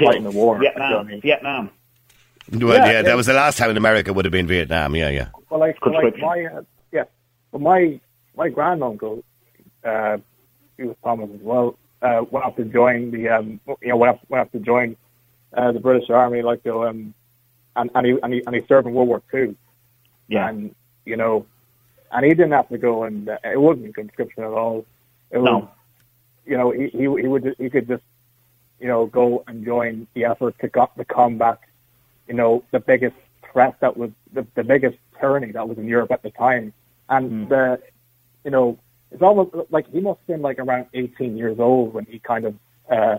[0.00, 0.56] fight in the war.
[0.62, 1.06] you know Vietnam.
[1.06, 1.20] I mean?
[1.20, 1.70] Vietnam.
[2.52, 3.02] Well, Yeah, yeah, yeah.
[3.02, 4.94] that was the last time in America would have been Vietnam.
[4.94, 5.28] Yeah, yeah.
[5.50, 6.62] Well, like, so, like my uh,
[6.92, 7.04] yeah,
[7.50, 8.00] but my
[8.36, 9.24] my granduncle,
[9.82, 10.18] uh,
[10.78, 11.76] he was Thomas as well.
[12.02, 14.96] Uh, went up to join the um, you know, went up went up to join
[15.54, 17.14] uh, the British Army, like the um,
[17.76, 19.56] and and he and he and he served in World War Two,
[20.28, 20.48] Yeah.
[20.48, 20.74] and
[21.06, 21.46] you know,
[22.12, 24.84] and he didn't have to go, and uh, it wasn't conscription at all.
[25.30, 25.70] It was, No.
[26.44, 28.02] you know, he he he would he could just
[28.80, 31.58] you know go and join the effort to go, to combat
[32.28, 33.16] you know, the biggest
[33.52, 36.72] threat that was the, the biggest tyranny that was in Europe at the time.
[37.08, 37.80] And the,
[38.44, 38.78] you know,
[39.14, 42.44] it's almost like he must have been like around 18 years old when he kind
[42.44, 42.54] of,
[42.90, 43.18] uh,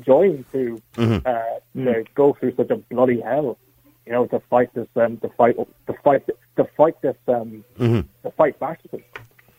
[0.00, 1.26] join to Mm-hmm.
[1.26, 3.58] uh, to go through such a bloody hell.
[4.06, 6.22] You know, to fight this, um, to fight, to fight,
[6.56, 8.00] to fight this, um, Mm-hmm.
[8.24, 9.02] to fight fascism.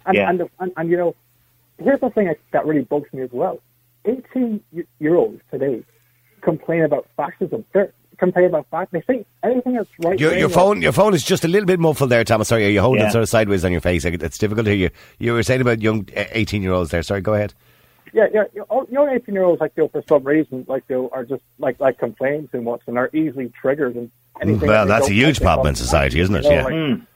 [0.06, 0.30] And Yeah.
[0.30, 1.15] and, and and you know,
[1.78, 3.60] here's the thing that really bugs me as well.
[4.06, 4.62] Eighteen
[4.99, 5.84] year olds today
[6.41, 7.65] complain about fascism.
[7.73, 8.91] They complain about fact.
[8.91, 10.19] They think anything that's right.
[10.19, 12.47] Your, your phone, your phone is just a little bit muffled there, Thomas.
[12.47, 13.10] Sorry, are you holding Yeah.
[13.10, 14.06] it sort of sideways on your face?
[14.06, 14.89] It's difficult to hear you.
[15.19, 17.04] You were saying about young eighteen-year-olds there.
[17.04, 17.54] Sorry, go ahead.
[18.13, 18.43] Yeah, yeah.
[18.89, 21.80] Young eighteen year olds like you know, for some reason like they are just like
[21.80, 24.10] like complain too much and are easily triggered and
[24.41, 24.67] anything.
[24.69, 26.43] Well, that's a huge problem in society, isn't it?
[26.45, 26.63] You know, Yeah.
[26.63, 27.08] like- Mm.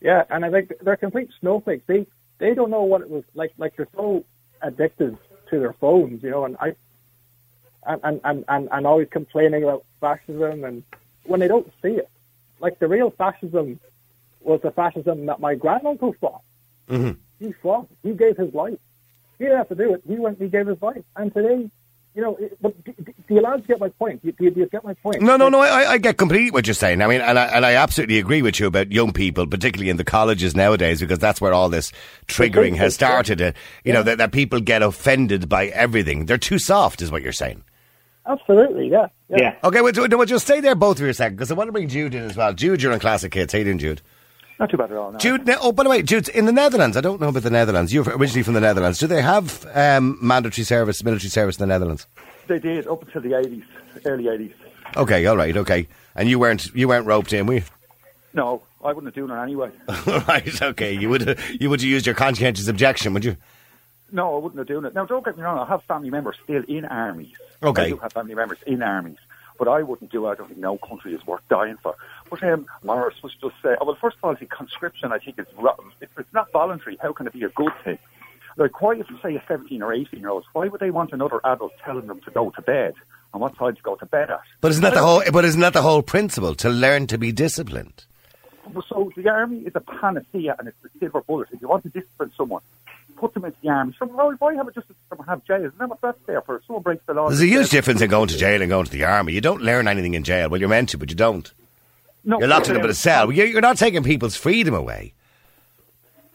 [0.00, 1.84] yeah, and I think they're complete snowflakes.
[1.86, 2.06] They
[2.38, 3.52] they don't know what it was like.
[3.56, 4.24] Like they're so
[4.60, 5.16] addicted
[5.50, 6.74] to their phones, you know, and I
[7.86, 10.82] and and and and, always complaining about fascism and
[11.24, 12.08] when they don't see it,
[12.60, 13.78] like the real fascism
[14.40, 16.42] was the fascism that my granduncle fought.
[16.88, 17.12] Mm-hmm.
[17.44, 17.88] He fought.
[18.02, 18.78] He gave his life.
[19.38, 20.02] He didn't have to do it.
[20.06, 20.40] He went.
[20.40, 21.02] He gave his life.
[21.16, 21.70] And today,
[22.14, 24.22] you know, it, but do, do you allow to get my point?
[24.22, 25.22] Do, do, do you get my point?
[25.22, 25.60] No, no, no.
[25.60, 27.02] I, I get completely what you're saying.
[27.02, 29.96] I mean, and I, and I absolutely agree with you about young people, particularly in
[29.96, 31.92] the colleges nowadays, because that's where all this
[32.26, 33.40] triggering has started.
[33.40, 33.52] Uh,
[33.84, 36.26] you know, that, that people get offended by everything.
[36.26, 37.64] They're too soft, is what you're saying.
[38.26, 38.88] Absolutely.
[38.88, 39.08] Yeah.
[39.28, 39.56] Yeah.
[39.64, 41.72] Okay, well, ju- well, just stay there both for a second, because I want to
[41.72, 42.52] bring Jude in as well.
[42.52, 43.52] Jude, you're on Classic Hits.
[43.52, 44.00] How you doing, Jude?
[44.60, 45.10] Not too bad at all.
[45.12, 45.18] No.
[45.18, 47.92] Jude, oh, by the way, Jude, in the Netherlands, I don't know about the Netherlands.
[47.92, 48.98] You're originally from the Netherlands.
[48.98, 52.06] Do they have um, mandatory service, military service in the Netherlands?
[52.46, 53.64] They did up until the 80s,
[54.04, 54.52] early 80s.
[54.96, 55.88] Okay, all right, okay.
[56.14, 57.62] And you weren't you weren't roped in, were you?
[58.34, 59.70] No, I wouldn't have done it anyway.
[60.28, 60.92] right, okay.
[60.92, 63.36] You would you would have used your conscientious objection, would you?
[64.12, 64.94] No, I wouldn't have done it.
[64.94, 67.34] Now, don't get me wrong, I have family members still in armies.
[67.62, 67.84] Okay.
[67.84, 69.18] I do have family members in armies.
[69.58, 70.30] But I wouldn't do it.
[70.30, 71.94] I don't think no country is worth dying for.
[72.30, 75.38] But um, Morris was just saying, well, first of all, I think conscription, I think,
[75.38, 75.92] is rotten.
[76.00, 77.98] If it's not voluntary, how can it be a good thing?
[78.56, 81.40] Like, why, if say a 17 or 18 year old, why would they want another
[81.44, 82.94] adult telling them to go to bed
[83.32, 84.40] and what time to go to bed at?
[84.60, 85.22] But isn't that the whole?
[85.32, 88.04] But isn't that the whole principle to learn to be disciplined?
[88.88, 91.48] So the army is a panacea and it's the silver bullet.
[91.52, 92.62] If you want to discipline someone,
[93.16, 93.94] put them into the army.
[93.98, 94.86] So why, why have it just
[95.26, 95.66] have jails?
[95.66, 96.60] Isn't that what that's there for?
[96.66, 97.28] Someone breaks the law.
[97.28, 99.32] There's a huge difference in going to jail and going to the army.
[99.32, 100.48] You don't learn anything in jail.
[100.48, 101.52] Well, you're meant to, but you don't.
[102.24, 103.32] No, You're locked in a bit of cell.
[103.32, 105.12] You're, you're not taking people's freedom away.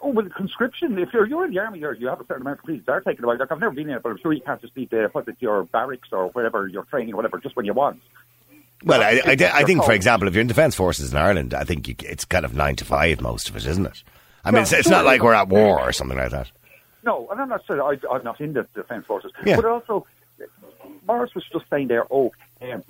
[0.02, 0.98] Oh, well, the conscription.
[1.00, 2.84] If you're you're in the army, you're, you have a certain amount of freedom.
[2.86, 3.38] They're taking away.
[3.38, 5.24] Like I've never been in it, but I'm sure you can't just leave the what
[5.24, 8.02] is it, your barracks or whatever your training or whatever just when you want.
[8.84, 11.64] Well, I, I, I think, for example, if you're in defence forces in Ireland, I
[11.64, 14.04] think you, it's kind of nine to five, most of it, isn't it?
[14.46, 14.92] I mean, No, it's, it's sure.
[14.92, 16.52] not like we're at war or something like that.
[17.08, 19.56] No, and I'm not saying I, I'm not in the defence forces, Yeah.
[19.56, 20.06] but also
[21.08, 22.06] Morris was just saying there.
[22.12, 22.84] Oh, um,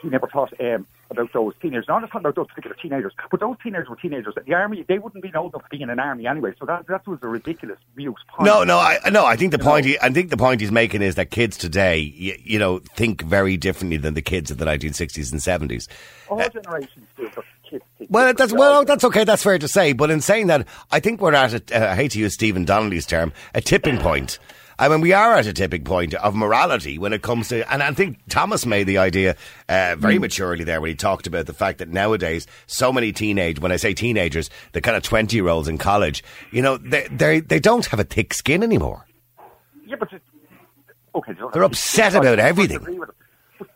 [0.00, 1.86] he never thought um, about those teenagers.
[1.88, 4.34] Not just about those particular teenagers, but those teenagers were teenagers.
[4.46, 6.54] The army, they wouldn't be old enough to be in an army anyway.
[6.58, 8.46] So that that was a ridiculous mute point.
[8.46, 9.24] No, no, I no.
[9.24, 9.86] I think the You point.
[9.86, 13.22] He, I think the point he's making is that kids today, you, you know, think
[13.22, 15.88] very differently than the kids of the 1960s and 70s.
[16.28, 17.30] all generations do.
[17.34, 19.24] But kids Well, that's well, that's okay.
[19.24, 19.92] That's fair to say.
[19.92, 21.54] But in saying that, I think we're at.
[21.54, 24.38] A, uh, I hate to use Stephen Donnelly's term, a tipping point.
[24.80, 27.82] I mean, we are at a tipping point of morality when it comes to, and
[27.82, 29.34] I think Thomas made the idea
[29.68, 33.58] uh, very maturely there when he talked about the fact that nowadays so many teenage,
[33.58, 37.08] when I say teenagers, the kind of twenty year olds in college, you know, they
[37.10, 39.04] they they don't have a thick skin anymore.
[39.84, 40.22] Yeah, but it,
[41.14, 42.76] okay, they They're upset about everything.
[42.76, 43.14] agree with it.
[43.58, 43.68] But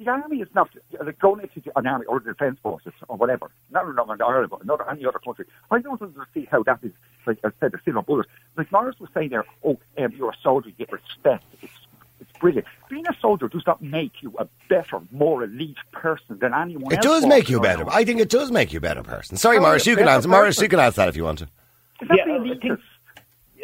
[0.00, 0.70] The army is not
[1.04, 3.50] like going into an army or the defence forces or whatever.
[3.70, 5.46] Not in Ireland, but another any other country.
[5.70, 6.92] I don't understand how that is.
[7.26, 8.26] Like I said, the silver bullet.
[8.56, 9.44] Like Morris was saying there.
[9.64, 11.44] Oh, um, you're a soldier, you get respect.
[11.62, 11.72] It's
[12.20, 12.66] it's brilliant.
[12.88, 16.94] Being a soldier does not make you a better, more elite person than anyone else.
[16.94, 17.84] It does make you better.
[17.88, 19.36] I think it does make you a better person.
[19.36, 20.28] Sorry, Oh, Morris, you can better answer.
[20.28, 21.44] Morris, you can answer that if you want to.
[22.00, 22.80] Is that Yeah, the I elitist?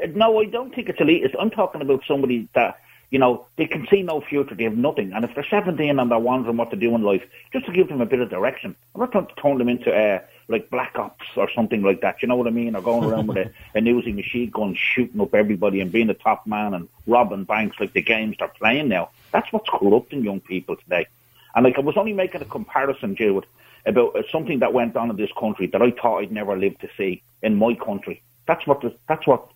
[0.03, 1.35] think- No, I don't think it's elitist.
[1.41, 2.79] I'm talking about somebody that,
[3.11, 5.13] you know, they can see no future, they have nothing.
[5.13, 7.89] And if they're 17 and they're wondering what to do in life, just to give
[7.89, 8.77] them a bit of direction.
[8.95, 12.23] I'm not trying to turn them into, uh, like, black ops or something like that.
[12.23, 12.77] You know what I mean?
[12.77, 16.15] Or going around with a, a Uzi machine gun, shooting up everybody and being a
[16.15, 19.11] top man and robbing banks like the games they're playing now.
[19.33, 21.07] That's what's corrupting young people today.
[21.57, 23.47] And, like, I was only making a comparison, Jude,
[23.87, 26.79] about uh, something that went on in this country that I thought I'd never live
[26.79, 28.23] to see in my country.
[28.47, 29.51] That's what the, that's what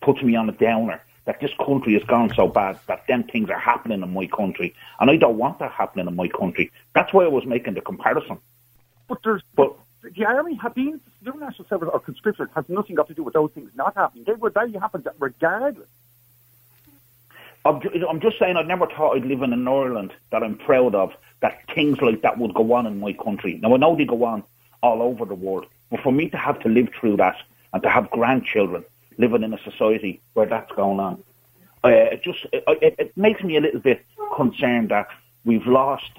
[0.00, 1.02] puts me on a downer.
[1.24, 4.74] That this country has gone so bad that them things are happening in my country,
[4.98, 6.72] and I don't want that happening in my country.
[6.94, 8.38] That's why I was making the comparison.
[9.08, 13.06] But there's But- the army have been your national service or conscription has nothing got
[13.06, 14.24] to do with those things not happening.
[14.24, 15.88] They were they happened regardless.
[17.64, 20.94] I'm I'm just saying, I never thought I'd live in an Ireland that I'm proud
[20.96, 21.14] of.
[21.40, 23.58] That things like that would go on in my country.
[23.62, 24.42] Now I know they go on
[24.82, 27.36] all over the world, but for me to have to live through that
[27.72, 28.84] and to have grandchildren
[29.18, 31.22] living in a society where that's going on,
[31.84, 34.04] uh, it just it, it, it makes me a little bit
[34.36, 35.08] concerned that
[35.44, 36.10] we've lost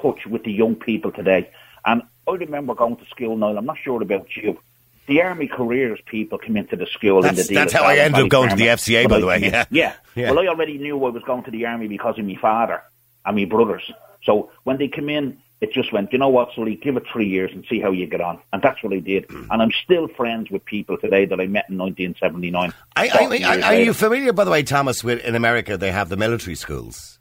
[0.00, 1.48] touch with the young people today.
[1.84, 3.56] And I remember going to school now.
[3.56, 4.58] I'm not sure about you.
[5.06, 7.18] The army careers people come into the school.
[7.18, 9.20] in That's- the that's how I ended up going to the FCA, But by I
[9.20, 9.64] the way, yeah.
[9.70, 9.92] yeah.
[10.16, 10.30] Yeah.
[10.32, 12.82] Well, I already knew I was going to the army because of my father
[13.24, 13.88] and my brothers.
[14.24, 17.26] So when they come in, it just went, you know what, Sully, give it three
[17.28, 18.38] years and see how you get on.
[18.52, 19.24] And that's what I did.
[19.30, 19.46] Hmm.
[19.50, 22.72] And I'm still friends with people today that I met in 1979.
[22.94, 25.02] I, I, I, are you familiar, by the way, Thomas?
[25.02, 27.18] With in America, they have the military schools.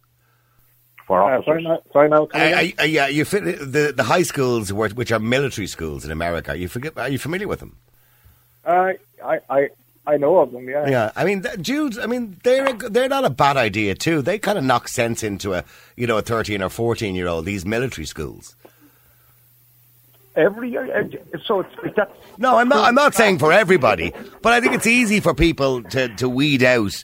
[1.08, 1.46] for Uh, officers.
[1.46, 2.26] sorry, now, sorry, now.
[2.26, 2.54] come I.
[2.54, 6.12] I, I, yeah, you fit, the the high schools, were- which are military schools in
[6.12, 6.52] America.
[6.52, 6.98] Are you forget?
[6.98, 7.78] Are you familiar with them?
[8.66, 8.94] Uh,
[9.24, 9.70] I, I,
[10.08, 10.70] I know of them.
[10.70, 10.88] Yeah.
[10.88, 11.98] Yeah, I mean, th- Jude.
[12.00, 14.22] I mean, they're they're not a bad idea too.
[14.22, 15.64] They kind of knock sense into a
[15.96, 17.46] you know a thirteen or fourteen year old.
[17.46, 18.56] These military schools.
[20.36, 21.10] Every year,
[21.46, 22.12] so it's it's that.
[22.38, 22.88] No, I'm not.
[22.88, 26.62] I'm not saying for everybody, but I think it's easy for people to, to weed
[26.62, 27.04] out.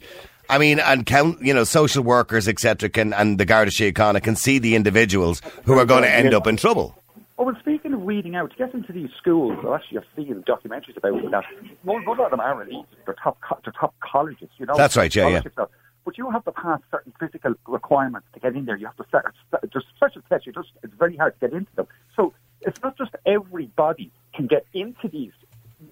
[0.50, 4.36] I mean, and count, you know, social workers, etc., can and the Garda Síochána can
[4.36, 7.01] see the individuals who are going to end up in trouble.
[7.42, 10.44] Oh, well, speaking of weeding out, to get into these schools, well, actually, I've seen
[10.48, 11.44] documentaries about it, that.
[11.84, 12.86] Most, most of them are elite.
[13.04, 14.76] They're top, co- they're top colleges, you know.
[14.78, 15.42] That's right, yeah, yeah.
[15.58, 15.68] are-
[16.06, 18.78] But you have to pass certain physical requirements to get in there.
[18.78, 19.24] You have to set,
[19.74, 20.46] just special tests.
[20.46, 21.88] You just it's very hard to get into them.
[22.16, 25.32] So it's not just everybody can get into these.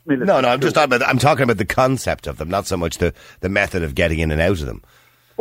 [0.05, 1.09] No, no, I'm just talking about.
[1.09, 4.19] I'm talking about the concept of them, not so much the, the method of getting
[4.19, 4.83] in and out of them.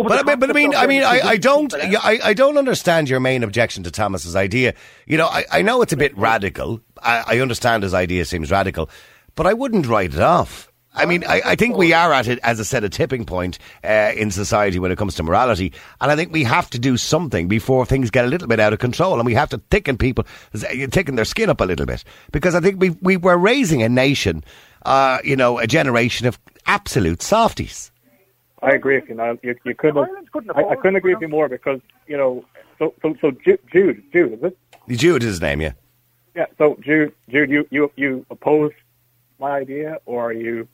[0.05, 1.75] But I mean, but I mean, I mean, I, I don't.
[1.75, 4.75] I, I don't understand your main objection to Thomas's idea.
[5.07, 6.81] You know, I, I know it's a bit radical.
[7.03, 8.89] I, I understand his idea seems radical,
[9.35, 10.71] but I wouldn't write it off.
[10.95, 13.59] I mean, I, I think we are at it, as I said, a tipping point
[13.85, 16.97] uh, in society when it comes to morality, and I think we have to do
[16.97, 19.97] something before things get a little bit out of control, and we have to thicken
[19.97, 23.83] people, thicken their skin up a little bit, because I think we we were raising
[23.83, 24.43] a nation,
[24.87, 27.93] uh, you know, a generation of absolute softies.
[28.63, 29.15] I agree with you.
[29.15, 29.99] Now, you, you couldn't.
[29.99, 32.45] Ireland couldn't I, I couldn't agree with you more because you know.
[32.79, 34.59] So, so, so Jude, Jude, is it?
[34.89, 35.73] Jude is his name, yeah.
[36.35, 36.47] Yeah.
[36.57, 38.73] So, Jude, Jude, you, you, you oppose
[39.39, 40.69] my idea, or are you?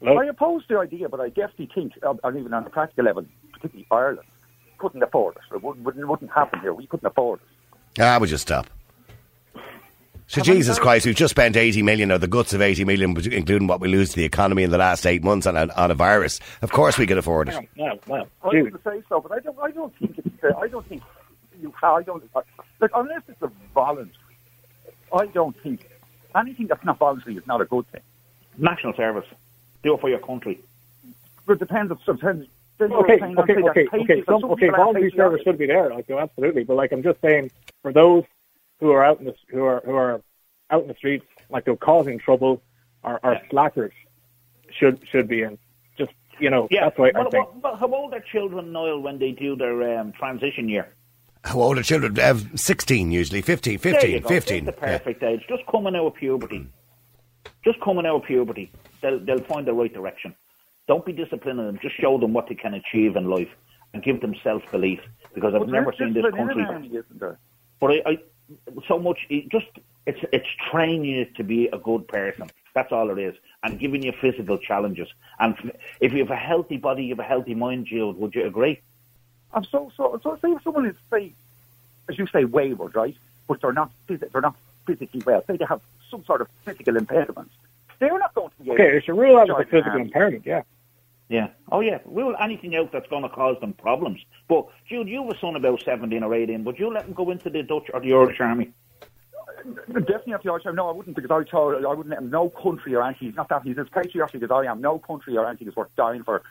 [0.00, 0.18] Hello?
[0.18, 3.24] I oppose the idea, but I definitely think, uh, and even on a practical level,
[3.52, 4.26] particularly Ireland,
[4.78, 5.54] couldn't afford it.
[5.54, 6.72] It wouldn't, wouldn't, wouldn't happen here.
[6.72, 8.00] We couldn't afford it.
[8.00, 8.66] Ah, would just stop?
[10.30, 13.66] So Jesus Christ, we've just spent 80 million, or the guts of 80 million, including
[13.66, 15.94] what we lose to the economy in the last eight months on a, on a
[15.94, 16.38] virus.
[16.62, 17.68] Of course we can afford it.
[17.76, 18.72] Well, well, I Jude.
[18.72, 19.58] would say so, but I don't.
[19.58, 20.44] I don't think it's.
[20.44, 21.02] Uh, I don't think
[21.60, 21.74] you.
[21.82, 22.22] I don't.
[22.80, 24.14] Like unless it's a voluntary.
[25.12, 25.90] I don't think
[26.36, 28.02] anything that's not voluntary is not a good thing.
[28.56, 29.26] National service.
[29.82, 30.60] Do it for your country.
[31.44, 31.90] But it depends.
[31.90, 32.46] It depends.
[32.80, 34.22] Okay, okay, okay, okay.
[34.26, 35.90] Some, Some okay, people voluntary service should be there.
[35.90, 36.62] Like, oh, absolutely.
[36.62, 37.50] But like, I'm just saying,
[37.82, 38.22] for those
[38.80, 40.20] who are out in the who are who are
[40.70, 42.62] out in the streets, like they're causing trouble,
[43.04, 43.92] are or slackers,
[44.70, 45.58] should should be in.
[45.98, 46.84] Just you know, Yeah.
[46.86, 47.46] that's what I Well, think.
[47.46, 50.88] well, well, how old are children, Niall, when they do their um, transition year?
[51.44, 52.18] How old are children?
[52.18, 54.28] Uh, 16 usually, 15, There 15, you go.
[54.28, 54.68] 15.
[54.68, 54.98] It's the yeah.
[54.98, 55.40] perfect age.
[55.48, 56.66] Just coming out of puberty.
[57.64, 58.70] Just coming out of puberty.
[59.00, 60.34] They'll, they'll find the right direction.
[60.86, 61.78] Don't be disciplining them.
[61.80, 63.48] Just show them what they can achieve in life
[63.94, 65.00] and give them self-belief.
[65.34, 66.62] Because I've But never seen this country.
[66.88, 67.38] isn't there?
[67.80, 68.18] But I, I
[68.86, 69.66] so much it just
[70.06, 72.50] it's it's training you to be a good person.
[72.74, 75.08] That's all it is, and giving you physical challenges.
[75.38, 77.86] And if you have a healthy body, you have a healthy mind.
[77.86, 78.80] Jill, would you agree?
[79.52, 80.38] I'm so so so.
[80.40, 81.32] Say if someone is say,
[82.08, 83.16] as you say, wayward, right?
[83.48, 85.44] But they're not phys- they're not physically well.
[85.46, 87.50] Say they have some sort of physical impairment.
[87.98, 90.46] They're not going to be Okay, they should rule out join the physical impairment.
[90.46, 90.62] Yeah.
[91.30, 91.50] Yeah.
[91.70, 91.98] Oh yeah.
[92.04, 94.20] Rule anything out that's going to cause them problems.
[94.48, 96.64] But Jude, you a son about seventeen or eighteen.
[96.64, 98.72] Would you let him go into the Dutch or the Irish army?
[99.86, 100.66] Definitely have the Irish.
[100.66, 100.76] Army.
[100.76, 102.30] No, I wouldn't because I told I wouldn't.
[102.30, 103.32] No country or anything.
[103.36, 103.62] Not that.
[103.62, 104.80] He's as patriotic as I am.
[104.80, 106.42] No country or anything is worth dying for.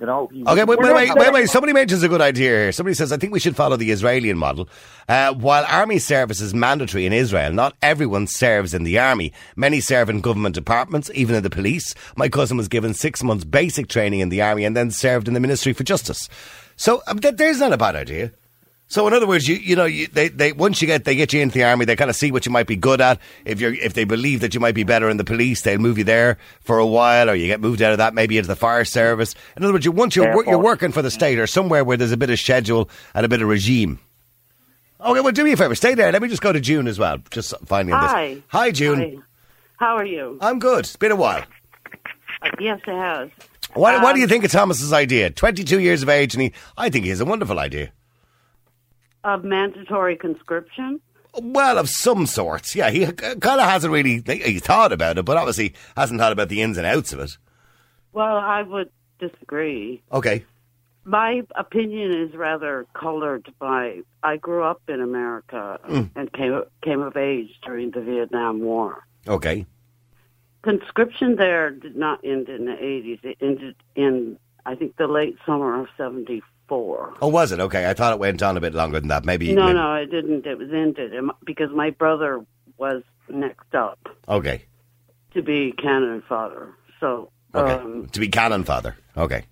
[0.00, 0.28] You know.
[0.32, 1.50] He- Okay, wait, wait, wait, wait, wait.
[1.50, 2.72] Somebody mentions a good idea here.
[2.72, 4.66] Somebody says, I think we should follow the Israeli model.
[5.08, 9.32] Uh, while army service is mandatory in Israel, not everyone serves in the army.
[9.56, 11.94] Many serve in government departments, even in the police.
[12.16, 15.34] My cousin was given six months basic training in the army and then served in
[15.34, 16.28] the Ministry for Justice.
[16.76, 18.32] So um, th- there's not a bad idea.
[18.90, 21.32] So in other words, you you know you, they they once you get they get
[21.32, 23.20] you into the army, they kind of see what you might be good at.
[23.44, 25.96] If you're if they believe that you might be better in the police, they'll move
[25.96, 28.56] you there for a while, or you get moved out of that maybe into the
[28.56, 29.36] fire service.
[29.56, 32.10] In other words, you once you're you're working for the state or somewhere where there's
[32.10, 34.00] a bit of schedule and a bit of regime.
[35.00, 36.10] Okay, well do me a favor, stay there.
[36.10, 37.18] Let me just go to June as well.
[37.30, 38.34] Just finding Hi.
[38.34, 38.42] this.
[38.48, 38.98] Hi, June.
[38.98, 39.16] Hi.
[39.86, 40.36] How are you?
[40.40, 40.80] I'm good.
[40.80, 41.44] It's been a while.
[42.42, 43.30] Uh, yes, it has.
[43.74, 45.30] What, what do you Um, think of Thomas's idea?
[45.30, 47.92] 22 years of age, and he, I think he has a wonderful idea.
[49.24, 51.00] Of mandatory conscription?
[51.40, 52.90] Well, of some sorts, yeah.
[52.90, 56.62] He kind of hasn't really he thought about it, but obviously hasn't thought about the
[56.62, 57.36] ins and outs of it.
[58.12, 60.02] Well, I would disagree.
[60.10, 60.44] Okay.
[61.04, 66.10] My opinion is rather colored by I grew up in America Mm.
[66.16, 69.04] and came came of age during the Vietnam War.
[69.28, 69.66] Okay.
[70.62, 73.20] Conscription there did not end in the 80s.
[73.24, 76.42] It ended in I think the late summer of 74.
[76.70, 77.60] Oh, was it?
[77.60, 77.88] Okay.
[77.88, 79.24] I thought it went on a bit longer than that.
[79.24, 79.52] Maybe.
[79.52, 80.46] No, maybe- no, it didn't.
[80.46, 81.12] It was ended
[81.44, 82.44] because my brother
[82.78, 84.62] was next up Okay.
[85.34, 86.74] to be cannon fodder.
[87.00, 87.72] So, Okay.
[87.72, 88.96] um, to be cannon father.
[89.16, 89.44] Okay.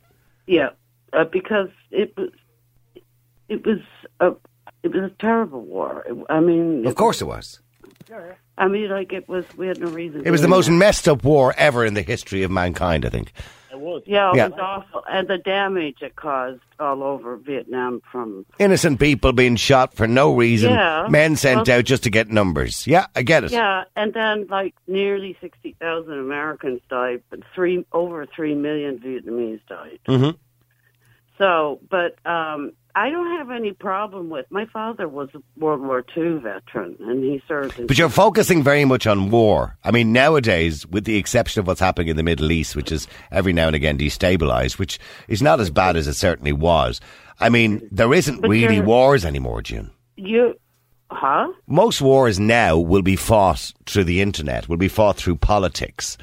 [0.47, 0.71] yeah,
[1.13, 2.31] uh, because it was
[3.49, 3.79] it was
[4.21, 4.33] a
[4.83, 6.05] it was a terrible war.
[6.29, 7.61] I mean, Of course it was.
[8.57, 9.45] I mean, like it was.
[9.57, 10.23] We had no reason.
[10.27, 10.73] It was the most that.
[10.73, 13.33] messed up war ever in the history of mankind, I think.
[13.79, 14.03] It was.
[14.07, 14.49] Yeah, it Yeah.
[14.49, 19.95] was awful, and the damage it caused all over Vietnam from Innocent people being shot
[19.95, 20.71] for no reason.
[20.73, 21.07] Yeah.
[21.09, 22.87] Men sent Well- out just to get numbers.
[22.89, 23.53] Yeah, I get it.
[23.53, 29.61] Yeah, and then like nearly sixty thousand Americans died, but three over three million Vietnamese
[29.69, 30.01] died.
[30.09, 30.37] Mhm.
[31.39, 34.47] So, but um, I don't have any problem with.
[34.51, 37.79] My father was a World War II veteran, and he served.
[37.79, 39.79] In, But you're focusing very much on war.
[39.85, 43.07] I mean, nowadays, with the exception of what's happening in the Middle East, which is
[43.31, 44.99] every now and again destabilized, which
[45.29, 47.01] is not as bad as it certainly was.
[47.39, 49.93] I mean, there isn't But really wars anymore, June.
[50.17, 50.55] you,
[51.11, 51.47] huh?
[51.69, 56.19] Most wars now will be fought through the internet, will be fought through politics.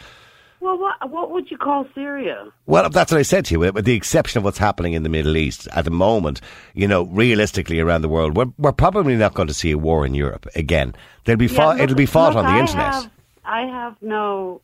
[0.65, 2.47] Well, what what would you call Syria?
[2.65, 3.60] Well, that's what I said to you.
[3.60, 6.41] With the exception of what's happening in the Middle East at the moment,
[6.73, 10.08] you know, realistically around the world, we're, we're probably not going to see a war
[10.08, 10.95] in Europe again.
[11.25, 12.93] There'll be Yeah, fought, look- it'll be fought look, on the I internet.
[12.93, 13.12] Have,
[13.45, 14.62] I have no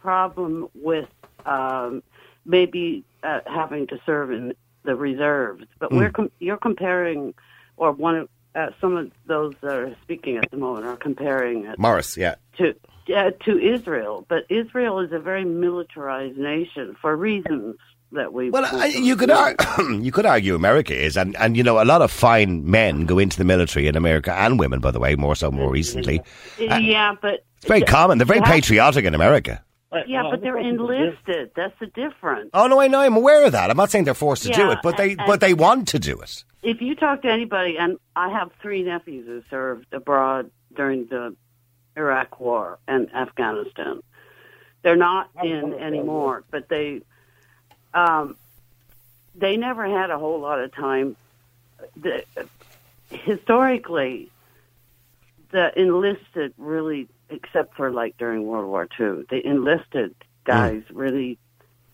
[0.00, 1.08] problem with
[1.44, 2.02] um,
[2.46, 5.98] maybe uh, having to serve in the reserves, but Hmm.
[5.98, 7.34] we're com- you're comparing,
[7.76, 11.66] or one of uh, some of those that are speaking at the moment are comparing
[11.66, 12.36] it Morris, yeah.
[12.56, 12.74] to
[13.14, 17.76] uh, to Israel, but Israel is a very militarized nation for reasons
[18.12, 18.50] that we.
[18.50, 19.66] Well, I, you could argue,
[20.00, 23.18] you could argue America is, and, and you know, a lot of fine men go
[23.18, 26.20] into the military in America, and women, by the way, more so more recently.
[26.58, 28.18] yeah, but It's very common.
[28.18, 29.62] They're very patriotic in America.
[30.06, 31.50] Yeah, No, but they're I'm enlisted.
[31.56, 32.50] That's the difference.
[32.52, 33.00] Oh no, I know.
[33.00, 33.70] I'm aware of that.
[33.70, 35.98] I'm not saying they're forced to do it, but they and- but they want to
[35.98, 36.44] do it.
[36.62, 41.34] if you talk to anybody, and I have three nephews who served abroad during the
[41.98, 44.02] Iraq War and Afghanistan.
[44.82, 47.02] They're not in anymore, but they
[47.92, 48.36] um,
[49.34, 51.16] they never had a whole lot of time.
[51.96, 52.24] The,
[53.10, 54.30] historically,
[55.50, 61.38] the enlisted really, except for like during World War II, the enlisted guys really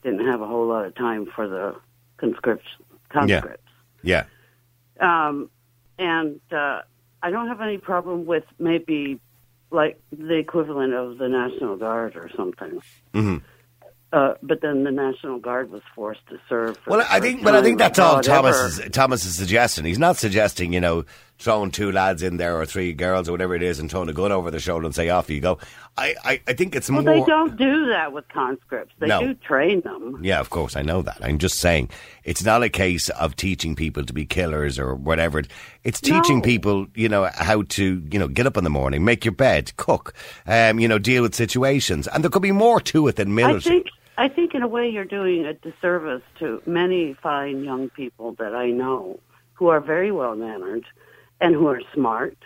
[0.02, 1.74] didn't have a whole lot of time for the
[2.18, 2.68] conscripts.
[3.08, 3.70] conscripts.
[4.02, 4.24] Yeah.
[5.00, 5.50] Um,
[5.98, 6.82] and uh,
[7.22, 9.20] I don't have any problem with maybe
[9.70, 12.81] like the equivalent of the National Guard or something.
[13.12, 13.42] Mhm.
[14.12, 16.77] Uh, but then the National Guard was forced to serve.
[16.79, 19.85] For Well, the I think, but I think that's all Thomas is, Thomas is suggesting.
[19.85, 21.05] He's not suggesting, you know,
[21.38, 24.12] throwing two lads in there or three girls or whatever it is and throwing a
[24.12, 25.59] gun over the shoulder and say, off you go.
[25.99, 27.14] I, I, I think it's Well, more.
[27.14, 28.94] they don't do that with conscripts.
[28.99, 29.20] They No.
[29.20, 30.18] do train them.
[30.23, 31.18] Yeah, of course, I know that.
[31.23, 31.90] I'm just saying
[32.25, 35.42] it's not a case of teaching people to be killers or whatever.
[35.83, 36.42] It's teaching No.
[36.42, 39.77] people, you know, how to, you know, get up in the morning, make your bed,
[39.77, 40.14] cook,
[40.47, 42.07] um, you know, deal with situations.
[42.09, 43.77] And there could be more to it than I military.
[43.77, 48.33] think I think in a way you're doing a disservice to many fine young people
[48.38, 49.18] that I know
[49.55, 50.85] who are very well mannered
[51.40, 52.37] and who are smart.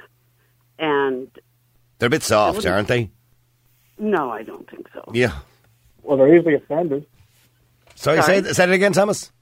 [0.79, 1.29] And
[1.99, 3.11] They're a bit soft, aren't they?
[3.99, 5.11] no, I don't think so.
[5.13, 5.33] Yeah.
[6.03, 7.05] Well, they're easily offended.
[7.97, 8.43] Sorry, Sorry?
[8.45, 9.33] Say, say it again, Thomas.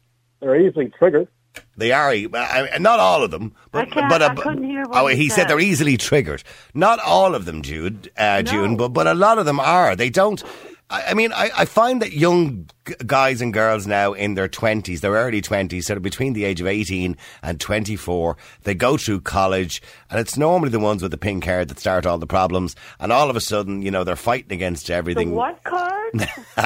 [0.40, 1.28] They're easily triggered.
[1.76, 4.64] They are, e- I- I- not all of them, but I can't- but I couldn't
[4.64, 5.48] hear what oh, you he said said.
[5.48, 6.42] they're easily triggered.
[6.74, 9.94] Not all of them, Jude, uh, June, but but a lot of them are.
[9.96, 10.42] They don't.
[10.88, 14.46] I, I mean, I, I find that young g- guys and girls now in their
[14.48, 18.96] twenties, their early twenties, sort of between the age of eighteen and twenty-four, they go
[18.96, 22.26] through college, and it's normally the ones with the pink hair that start all the
[22.26, 22.76] problems.
[23.00, 25.32] And all of a sudden, you know, they're fighting against The everything.
[25.32, 26.12] what card?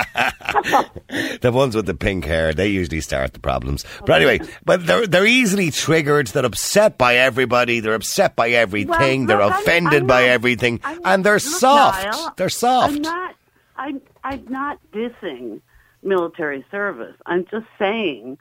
[1.41, 3.85] the ones with the pink hair, they usually start the problems.
[4.05, 6.27] But anyway, but they're they're easily triggered.
[6.29, 7.81] They're upset by everybody.
[7.81, 9.27] They're upset by everything.
[9.27, 12.37] Well, they're look, I'm- offended I'm by not- everything, I'm- and they're soft.
[12.37, 12.97] They're soft.
[12.97, 13.35] I'm not.
[13.77, 14.03] I'm.
[14.23, 15.61] I'm not dissing
[16.03, 17.17] military service.
[17.27, 18.39] I'm just saying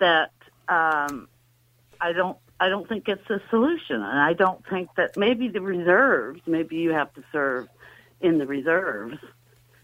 [0.00, 0.32] that
[0.68, 1.28] um,
[2.00, 2.38] I don't.
[2.60, 6.40] I don't think it's a solution, and I don't think that maybe the reserves.
[6.44, 7.68] Maybe you have to serve
[8.20, 9.18] in the reserves,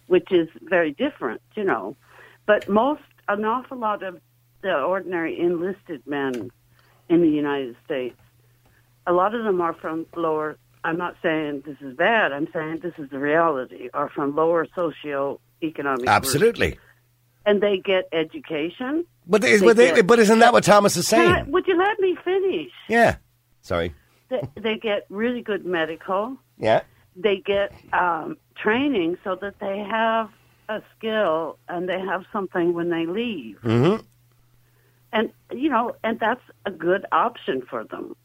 [0.09, 1.95] which is very different, you know.
[2.47, 4.21] But most, an awful lot of
[4.63, 6.51] the ordinary enlisted men
[7.09, 8.17] in the United States
[9.07, 10.57] a lot of them are from lower.
[10.85, 12.33] I'm not saying this is bad.
[12.33, 13.89] I'm saying this is the reality.
[13.95, 15.39] Are from lower socioeconomic.
[15.97, 16.09] groups.
[16.09, 16.79] Absolutely.
[17.47, 19.05] and they get education.
[19.27, 21.51] But, they, They but, they, get- but isn't that what Thomas is saying?
[21.51, 22.71] would you let me finish?
[22.89, 23.17] Yeah.
[23.63, 23.95] Sorry.
[24.29, 26.37] They, they get really good medical.
[26.59, 26.83] Yeah.
[27.17, 30.29] They get um, training so that they have
[30.69, 33.59] a skill and they have something when they leave.
[33.63, 34.03] Mm-hmm.
[35.13, 38.17] And you know, and that's a good option for them.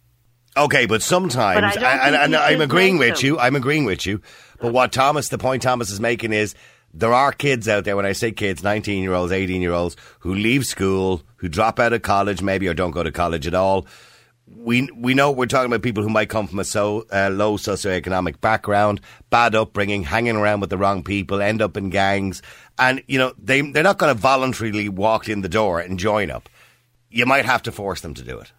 [0.57, 3.25] Okay, but sometimes, But I and, and I'm agreeing with them.
[3.25, 3.39] you.
[3.39, 4.21] I'm agreeing with you.
[4.59, 6.55] But what Thomas, the point Thomas is making is,
[6.93, 7.95] there are kids out there.
[7.95, 11.79] When I say kids, 19 year olds, 18 year olds, who leave school, who drop
[11.79, 13.85] out of college, maybe or don't go to college at all.
[14.47, 17.55] We we know we're talking about people who might come from a so uh, low
[17.57, 22.41] socioeconomic background, bad upbringing, hanging around with the wrong people, end up in gangs,
[22.79, 26.31] and you know they they're not going to voluntarily walk in the door and join
[26.31, 26.49] up.
[27.11, 28.51] You might have to force them to do it.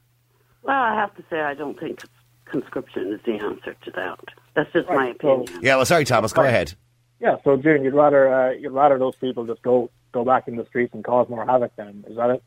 [0.62, 2.02] Well, I have to say, I don't think
[2.44, 4.18] conscription is the answer to that.
[4.54, 5.62] That's just my Right, so- opinion.
[5.64, 6.32] Yeah, well, sorry, Thomas.
[6.32, 6.48] Go Right.
[6.48, 6.74] ahead.
[7.20, 10.56] Yeah, so June, you'd rather uh, you'd rather those people just go go back in
[10.56, 11.70] the streets and cause more havoc.
[11.76, 12.42] Then is that it?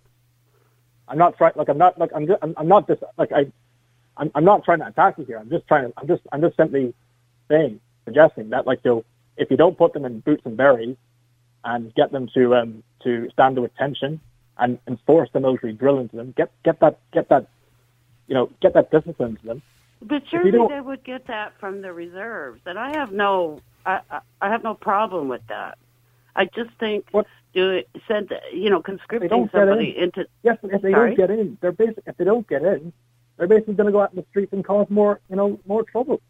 [1.08, 1.54] I'm not trying.
[1.56, 2.00] Like I'm not.
[2.00, 2.26] Like I'm.
[2.26, 2.88] Just, I'm, I'm not.
[2.88, 3.46] Just like I.
[4.18, 5.38] I'm, I'm not trying to attack you here.
[5.38, 5.94] I'm just trying to.
[6.00, 6.24] I'm just.
[6.32, 6.94] I'm just simply
[7.50, 9.06] saying, suggesting that like you,
[9.38, 10.98] if you don't put them in boots and berets,
[11.64, 14.20] and get them to um to stand to attention
[14.58, 17.46] and enforce the military drill into them, get get that get that,
[18.28, 19.62] you know, get that discipline to them.
[20.02, 24.20] But surely they would get that from the reserves, and I have no, I, I,
[24.42, 25.78] I have no problem with that.
[26.36, 27.28] I just think What?
[27.54, 30.06] do it send you know conscripting don't somebody in.
[30.06, 31.16] into Yes, if they Sorry?
[31.16, 32.92] don't get in, they're basically If they don't get in,
[33.38, 35.84] they're basically going to go out in the streets and cause more, you know, more
[35.84, 36.22] trouble.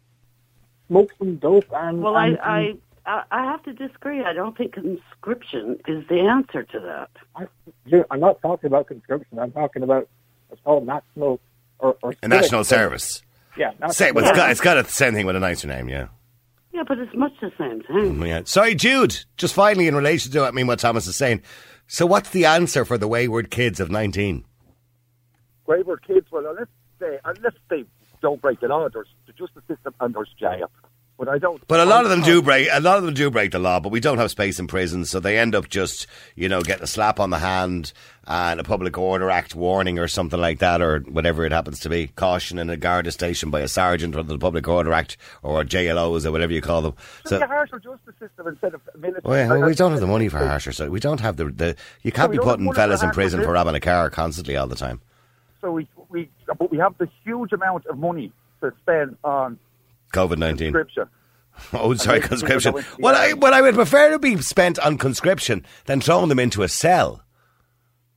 [0.88, 2.02] Smoke some dope and.
[2.02, 2.74] well, I, and, I
[3.06, 4.22] I I have to disagree.
[4.22, 7.10] I don't think conscription is the answer to that.
[7.34, 7.46] I,
[8.10, 9.38] I'm not talking about conscription.
[9.38, 10.08] I'm talking about
[10.50, 11.40] it's called national
[11.78, 13.22] or, or A civic national service.
[13.56, 14.36] Yeah, national Say, well, it's Yeah.
[14.36, 16.08] got it's got the same thing with a nicer name, yeah.
[16.72, 18.16] Yeah, but it's much the same thing.
[18.16, 18.40] Mm, yeah.
[18.46, 19.16] Sorry, Jude.
[19.36, 21.42] Just finally, in relation to I mean what Thomas is saying.
[21.86, 24.44] So, what's the answer for the wayward kids of nineteen?
[25.66, 26.66] wayward kids, well, unless
[26.98, 27.84] they, unless they
[28.20, 30.70] don't break the law, there's the justice system and there's jail.
[31.16, 31.64] But I don't.
[31.68, 32.68] But a lot of them do break.
[32.72, 35.10] A lot of them do break the law, but we don't have space in prisons,
[35.10, 37.92] so they end up just, you know, getting a slap on the hand
[38.26, 41.88] and a public order act warning or something like that, or whatever it happens to
[41.88, 42.08] be.
[42.08, 46.26] Caution in a Garda station by a sergeant under the public order act or JLOs
[46.26, 46.94] or whatever you call them.
[47.26, 49.22] So, a harsher justice system instead of military.
[49.24, 50.72] well, I- well, we don't have the money for harsher.
[50.72, 51.76] So we don't have the the.
[52.02, 55.00] You can't be putting fellas in prison for robbing a car constantly all the time.
[55.60, 59.58] So we, we, but we have the huge amount of money to spend on
[60.14, 60.72] COVID nineteen.
[60.72, 61.08] conscription.
[61.72, 62.72] Oh, sorry, conscription.
[62.72, 63.34] go into the Well, I, army.
[63.34, 67.22] well, I would prefer to be spent on conscription than throwing them into a cell.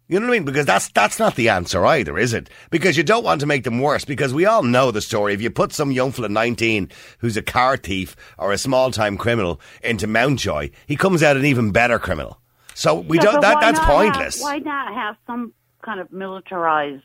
[0.08, 0.46] You know what I mean?
[0.46, 2.50] Because that's that's not the answer either, is it?
[2.72, 4.06] Because you don't want to make them worse.
[4.06, 5.34] Because we all know the story.
[5.36, 6.90] If you put some young fella nineteen
[7.20, 11.46] who's a car thief or a small time criminal into Mountjoy, he comes out an
[11.46, 12.40] even better criminal.
[12.74, 13.42] So we Yeah, don't.
[13.42, 14.42] That that's not have- pointless.
[14.42, 17.04] why not have some kind of militarized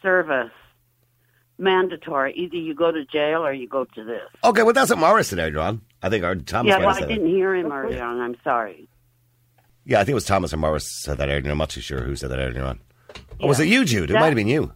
[0.00, 0.50] service
[1.62, 2.34] mandatory?
[2.34, 4.22] Either you go to jail or you go to this.
[4.44, 5.80] Okay, well that's what Morris said earlier on.
[6.02, 8.20] I think or Thomas yeah, well, I didn't hear him early on.
[8.20, 8.88] I'm sorry.
[9.84, 11.50] Yeah, I think it was Thomas or Morris said that earlier.
[11.50, 12.80] I'm not too sure who said that earlier on.
[13.40, 14.10] Or was it you, Jude?
[14.10, 14.72] It That- might have been you.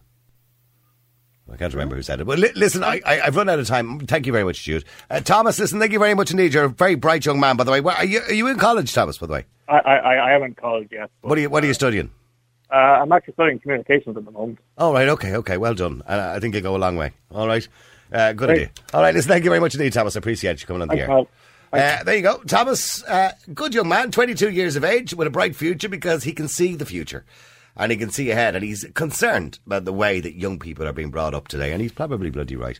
[1.49, 2.25] I can't remember who said it.
[2.25, 3.99] But li- listen, I, I, I've run out of time.
[4.01, 4.83] Thank you very much, Jude.
[5.09, 6.53] Uh, Thomas, listen, thank you very much indeed.
[6.53, 7.79] You're a very bright young man, by the way.
[7.79, 9.45] Where- Are you, are you in college, Thomas, by the way?
[9.69, 11.07] I, I, I am in college, yes.
[11.21, 12.11] but, What are you, what are you studying?
[12.71, 14.59] Uh, I'm actually studying communications at the moment.
[14.77, 15.57] All right, okay, okay.
[15.57, 16.01] Well done.
[16.07, 17.13] Uh, I think you'll go a long way.
[17.31, 17.67] All right.
[18.11, 18.69] Uh, good idea.
[18.93, 20.15] All right, listen, thank you very much indeed, Thomas.
[20.15, 21.99] I appreciate you coming on the Thanks, air.
[21.99, 22.37] Uh, there you go.
[22.43, 26.31] Thomas, uh, good young man, 22 years of age with a bright future because he
[26.33, 27.25] can see the future
[27.75, 30.93] and he can see ahead and he's concerned about the way that young people are
[30.93, 32.79] being brought up today and he's probably bloody right.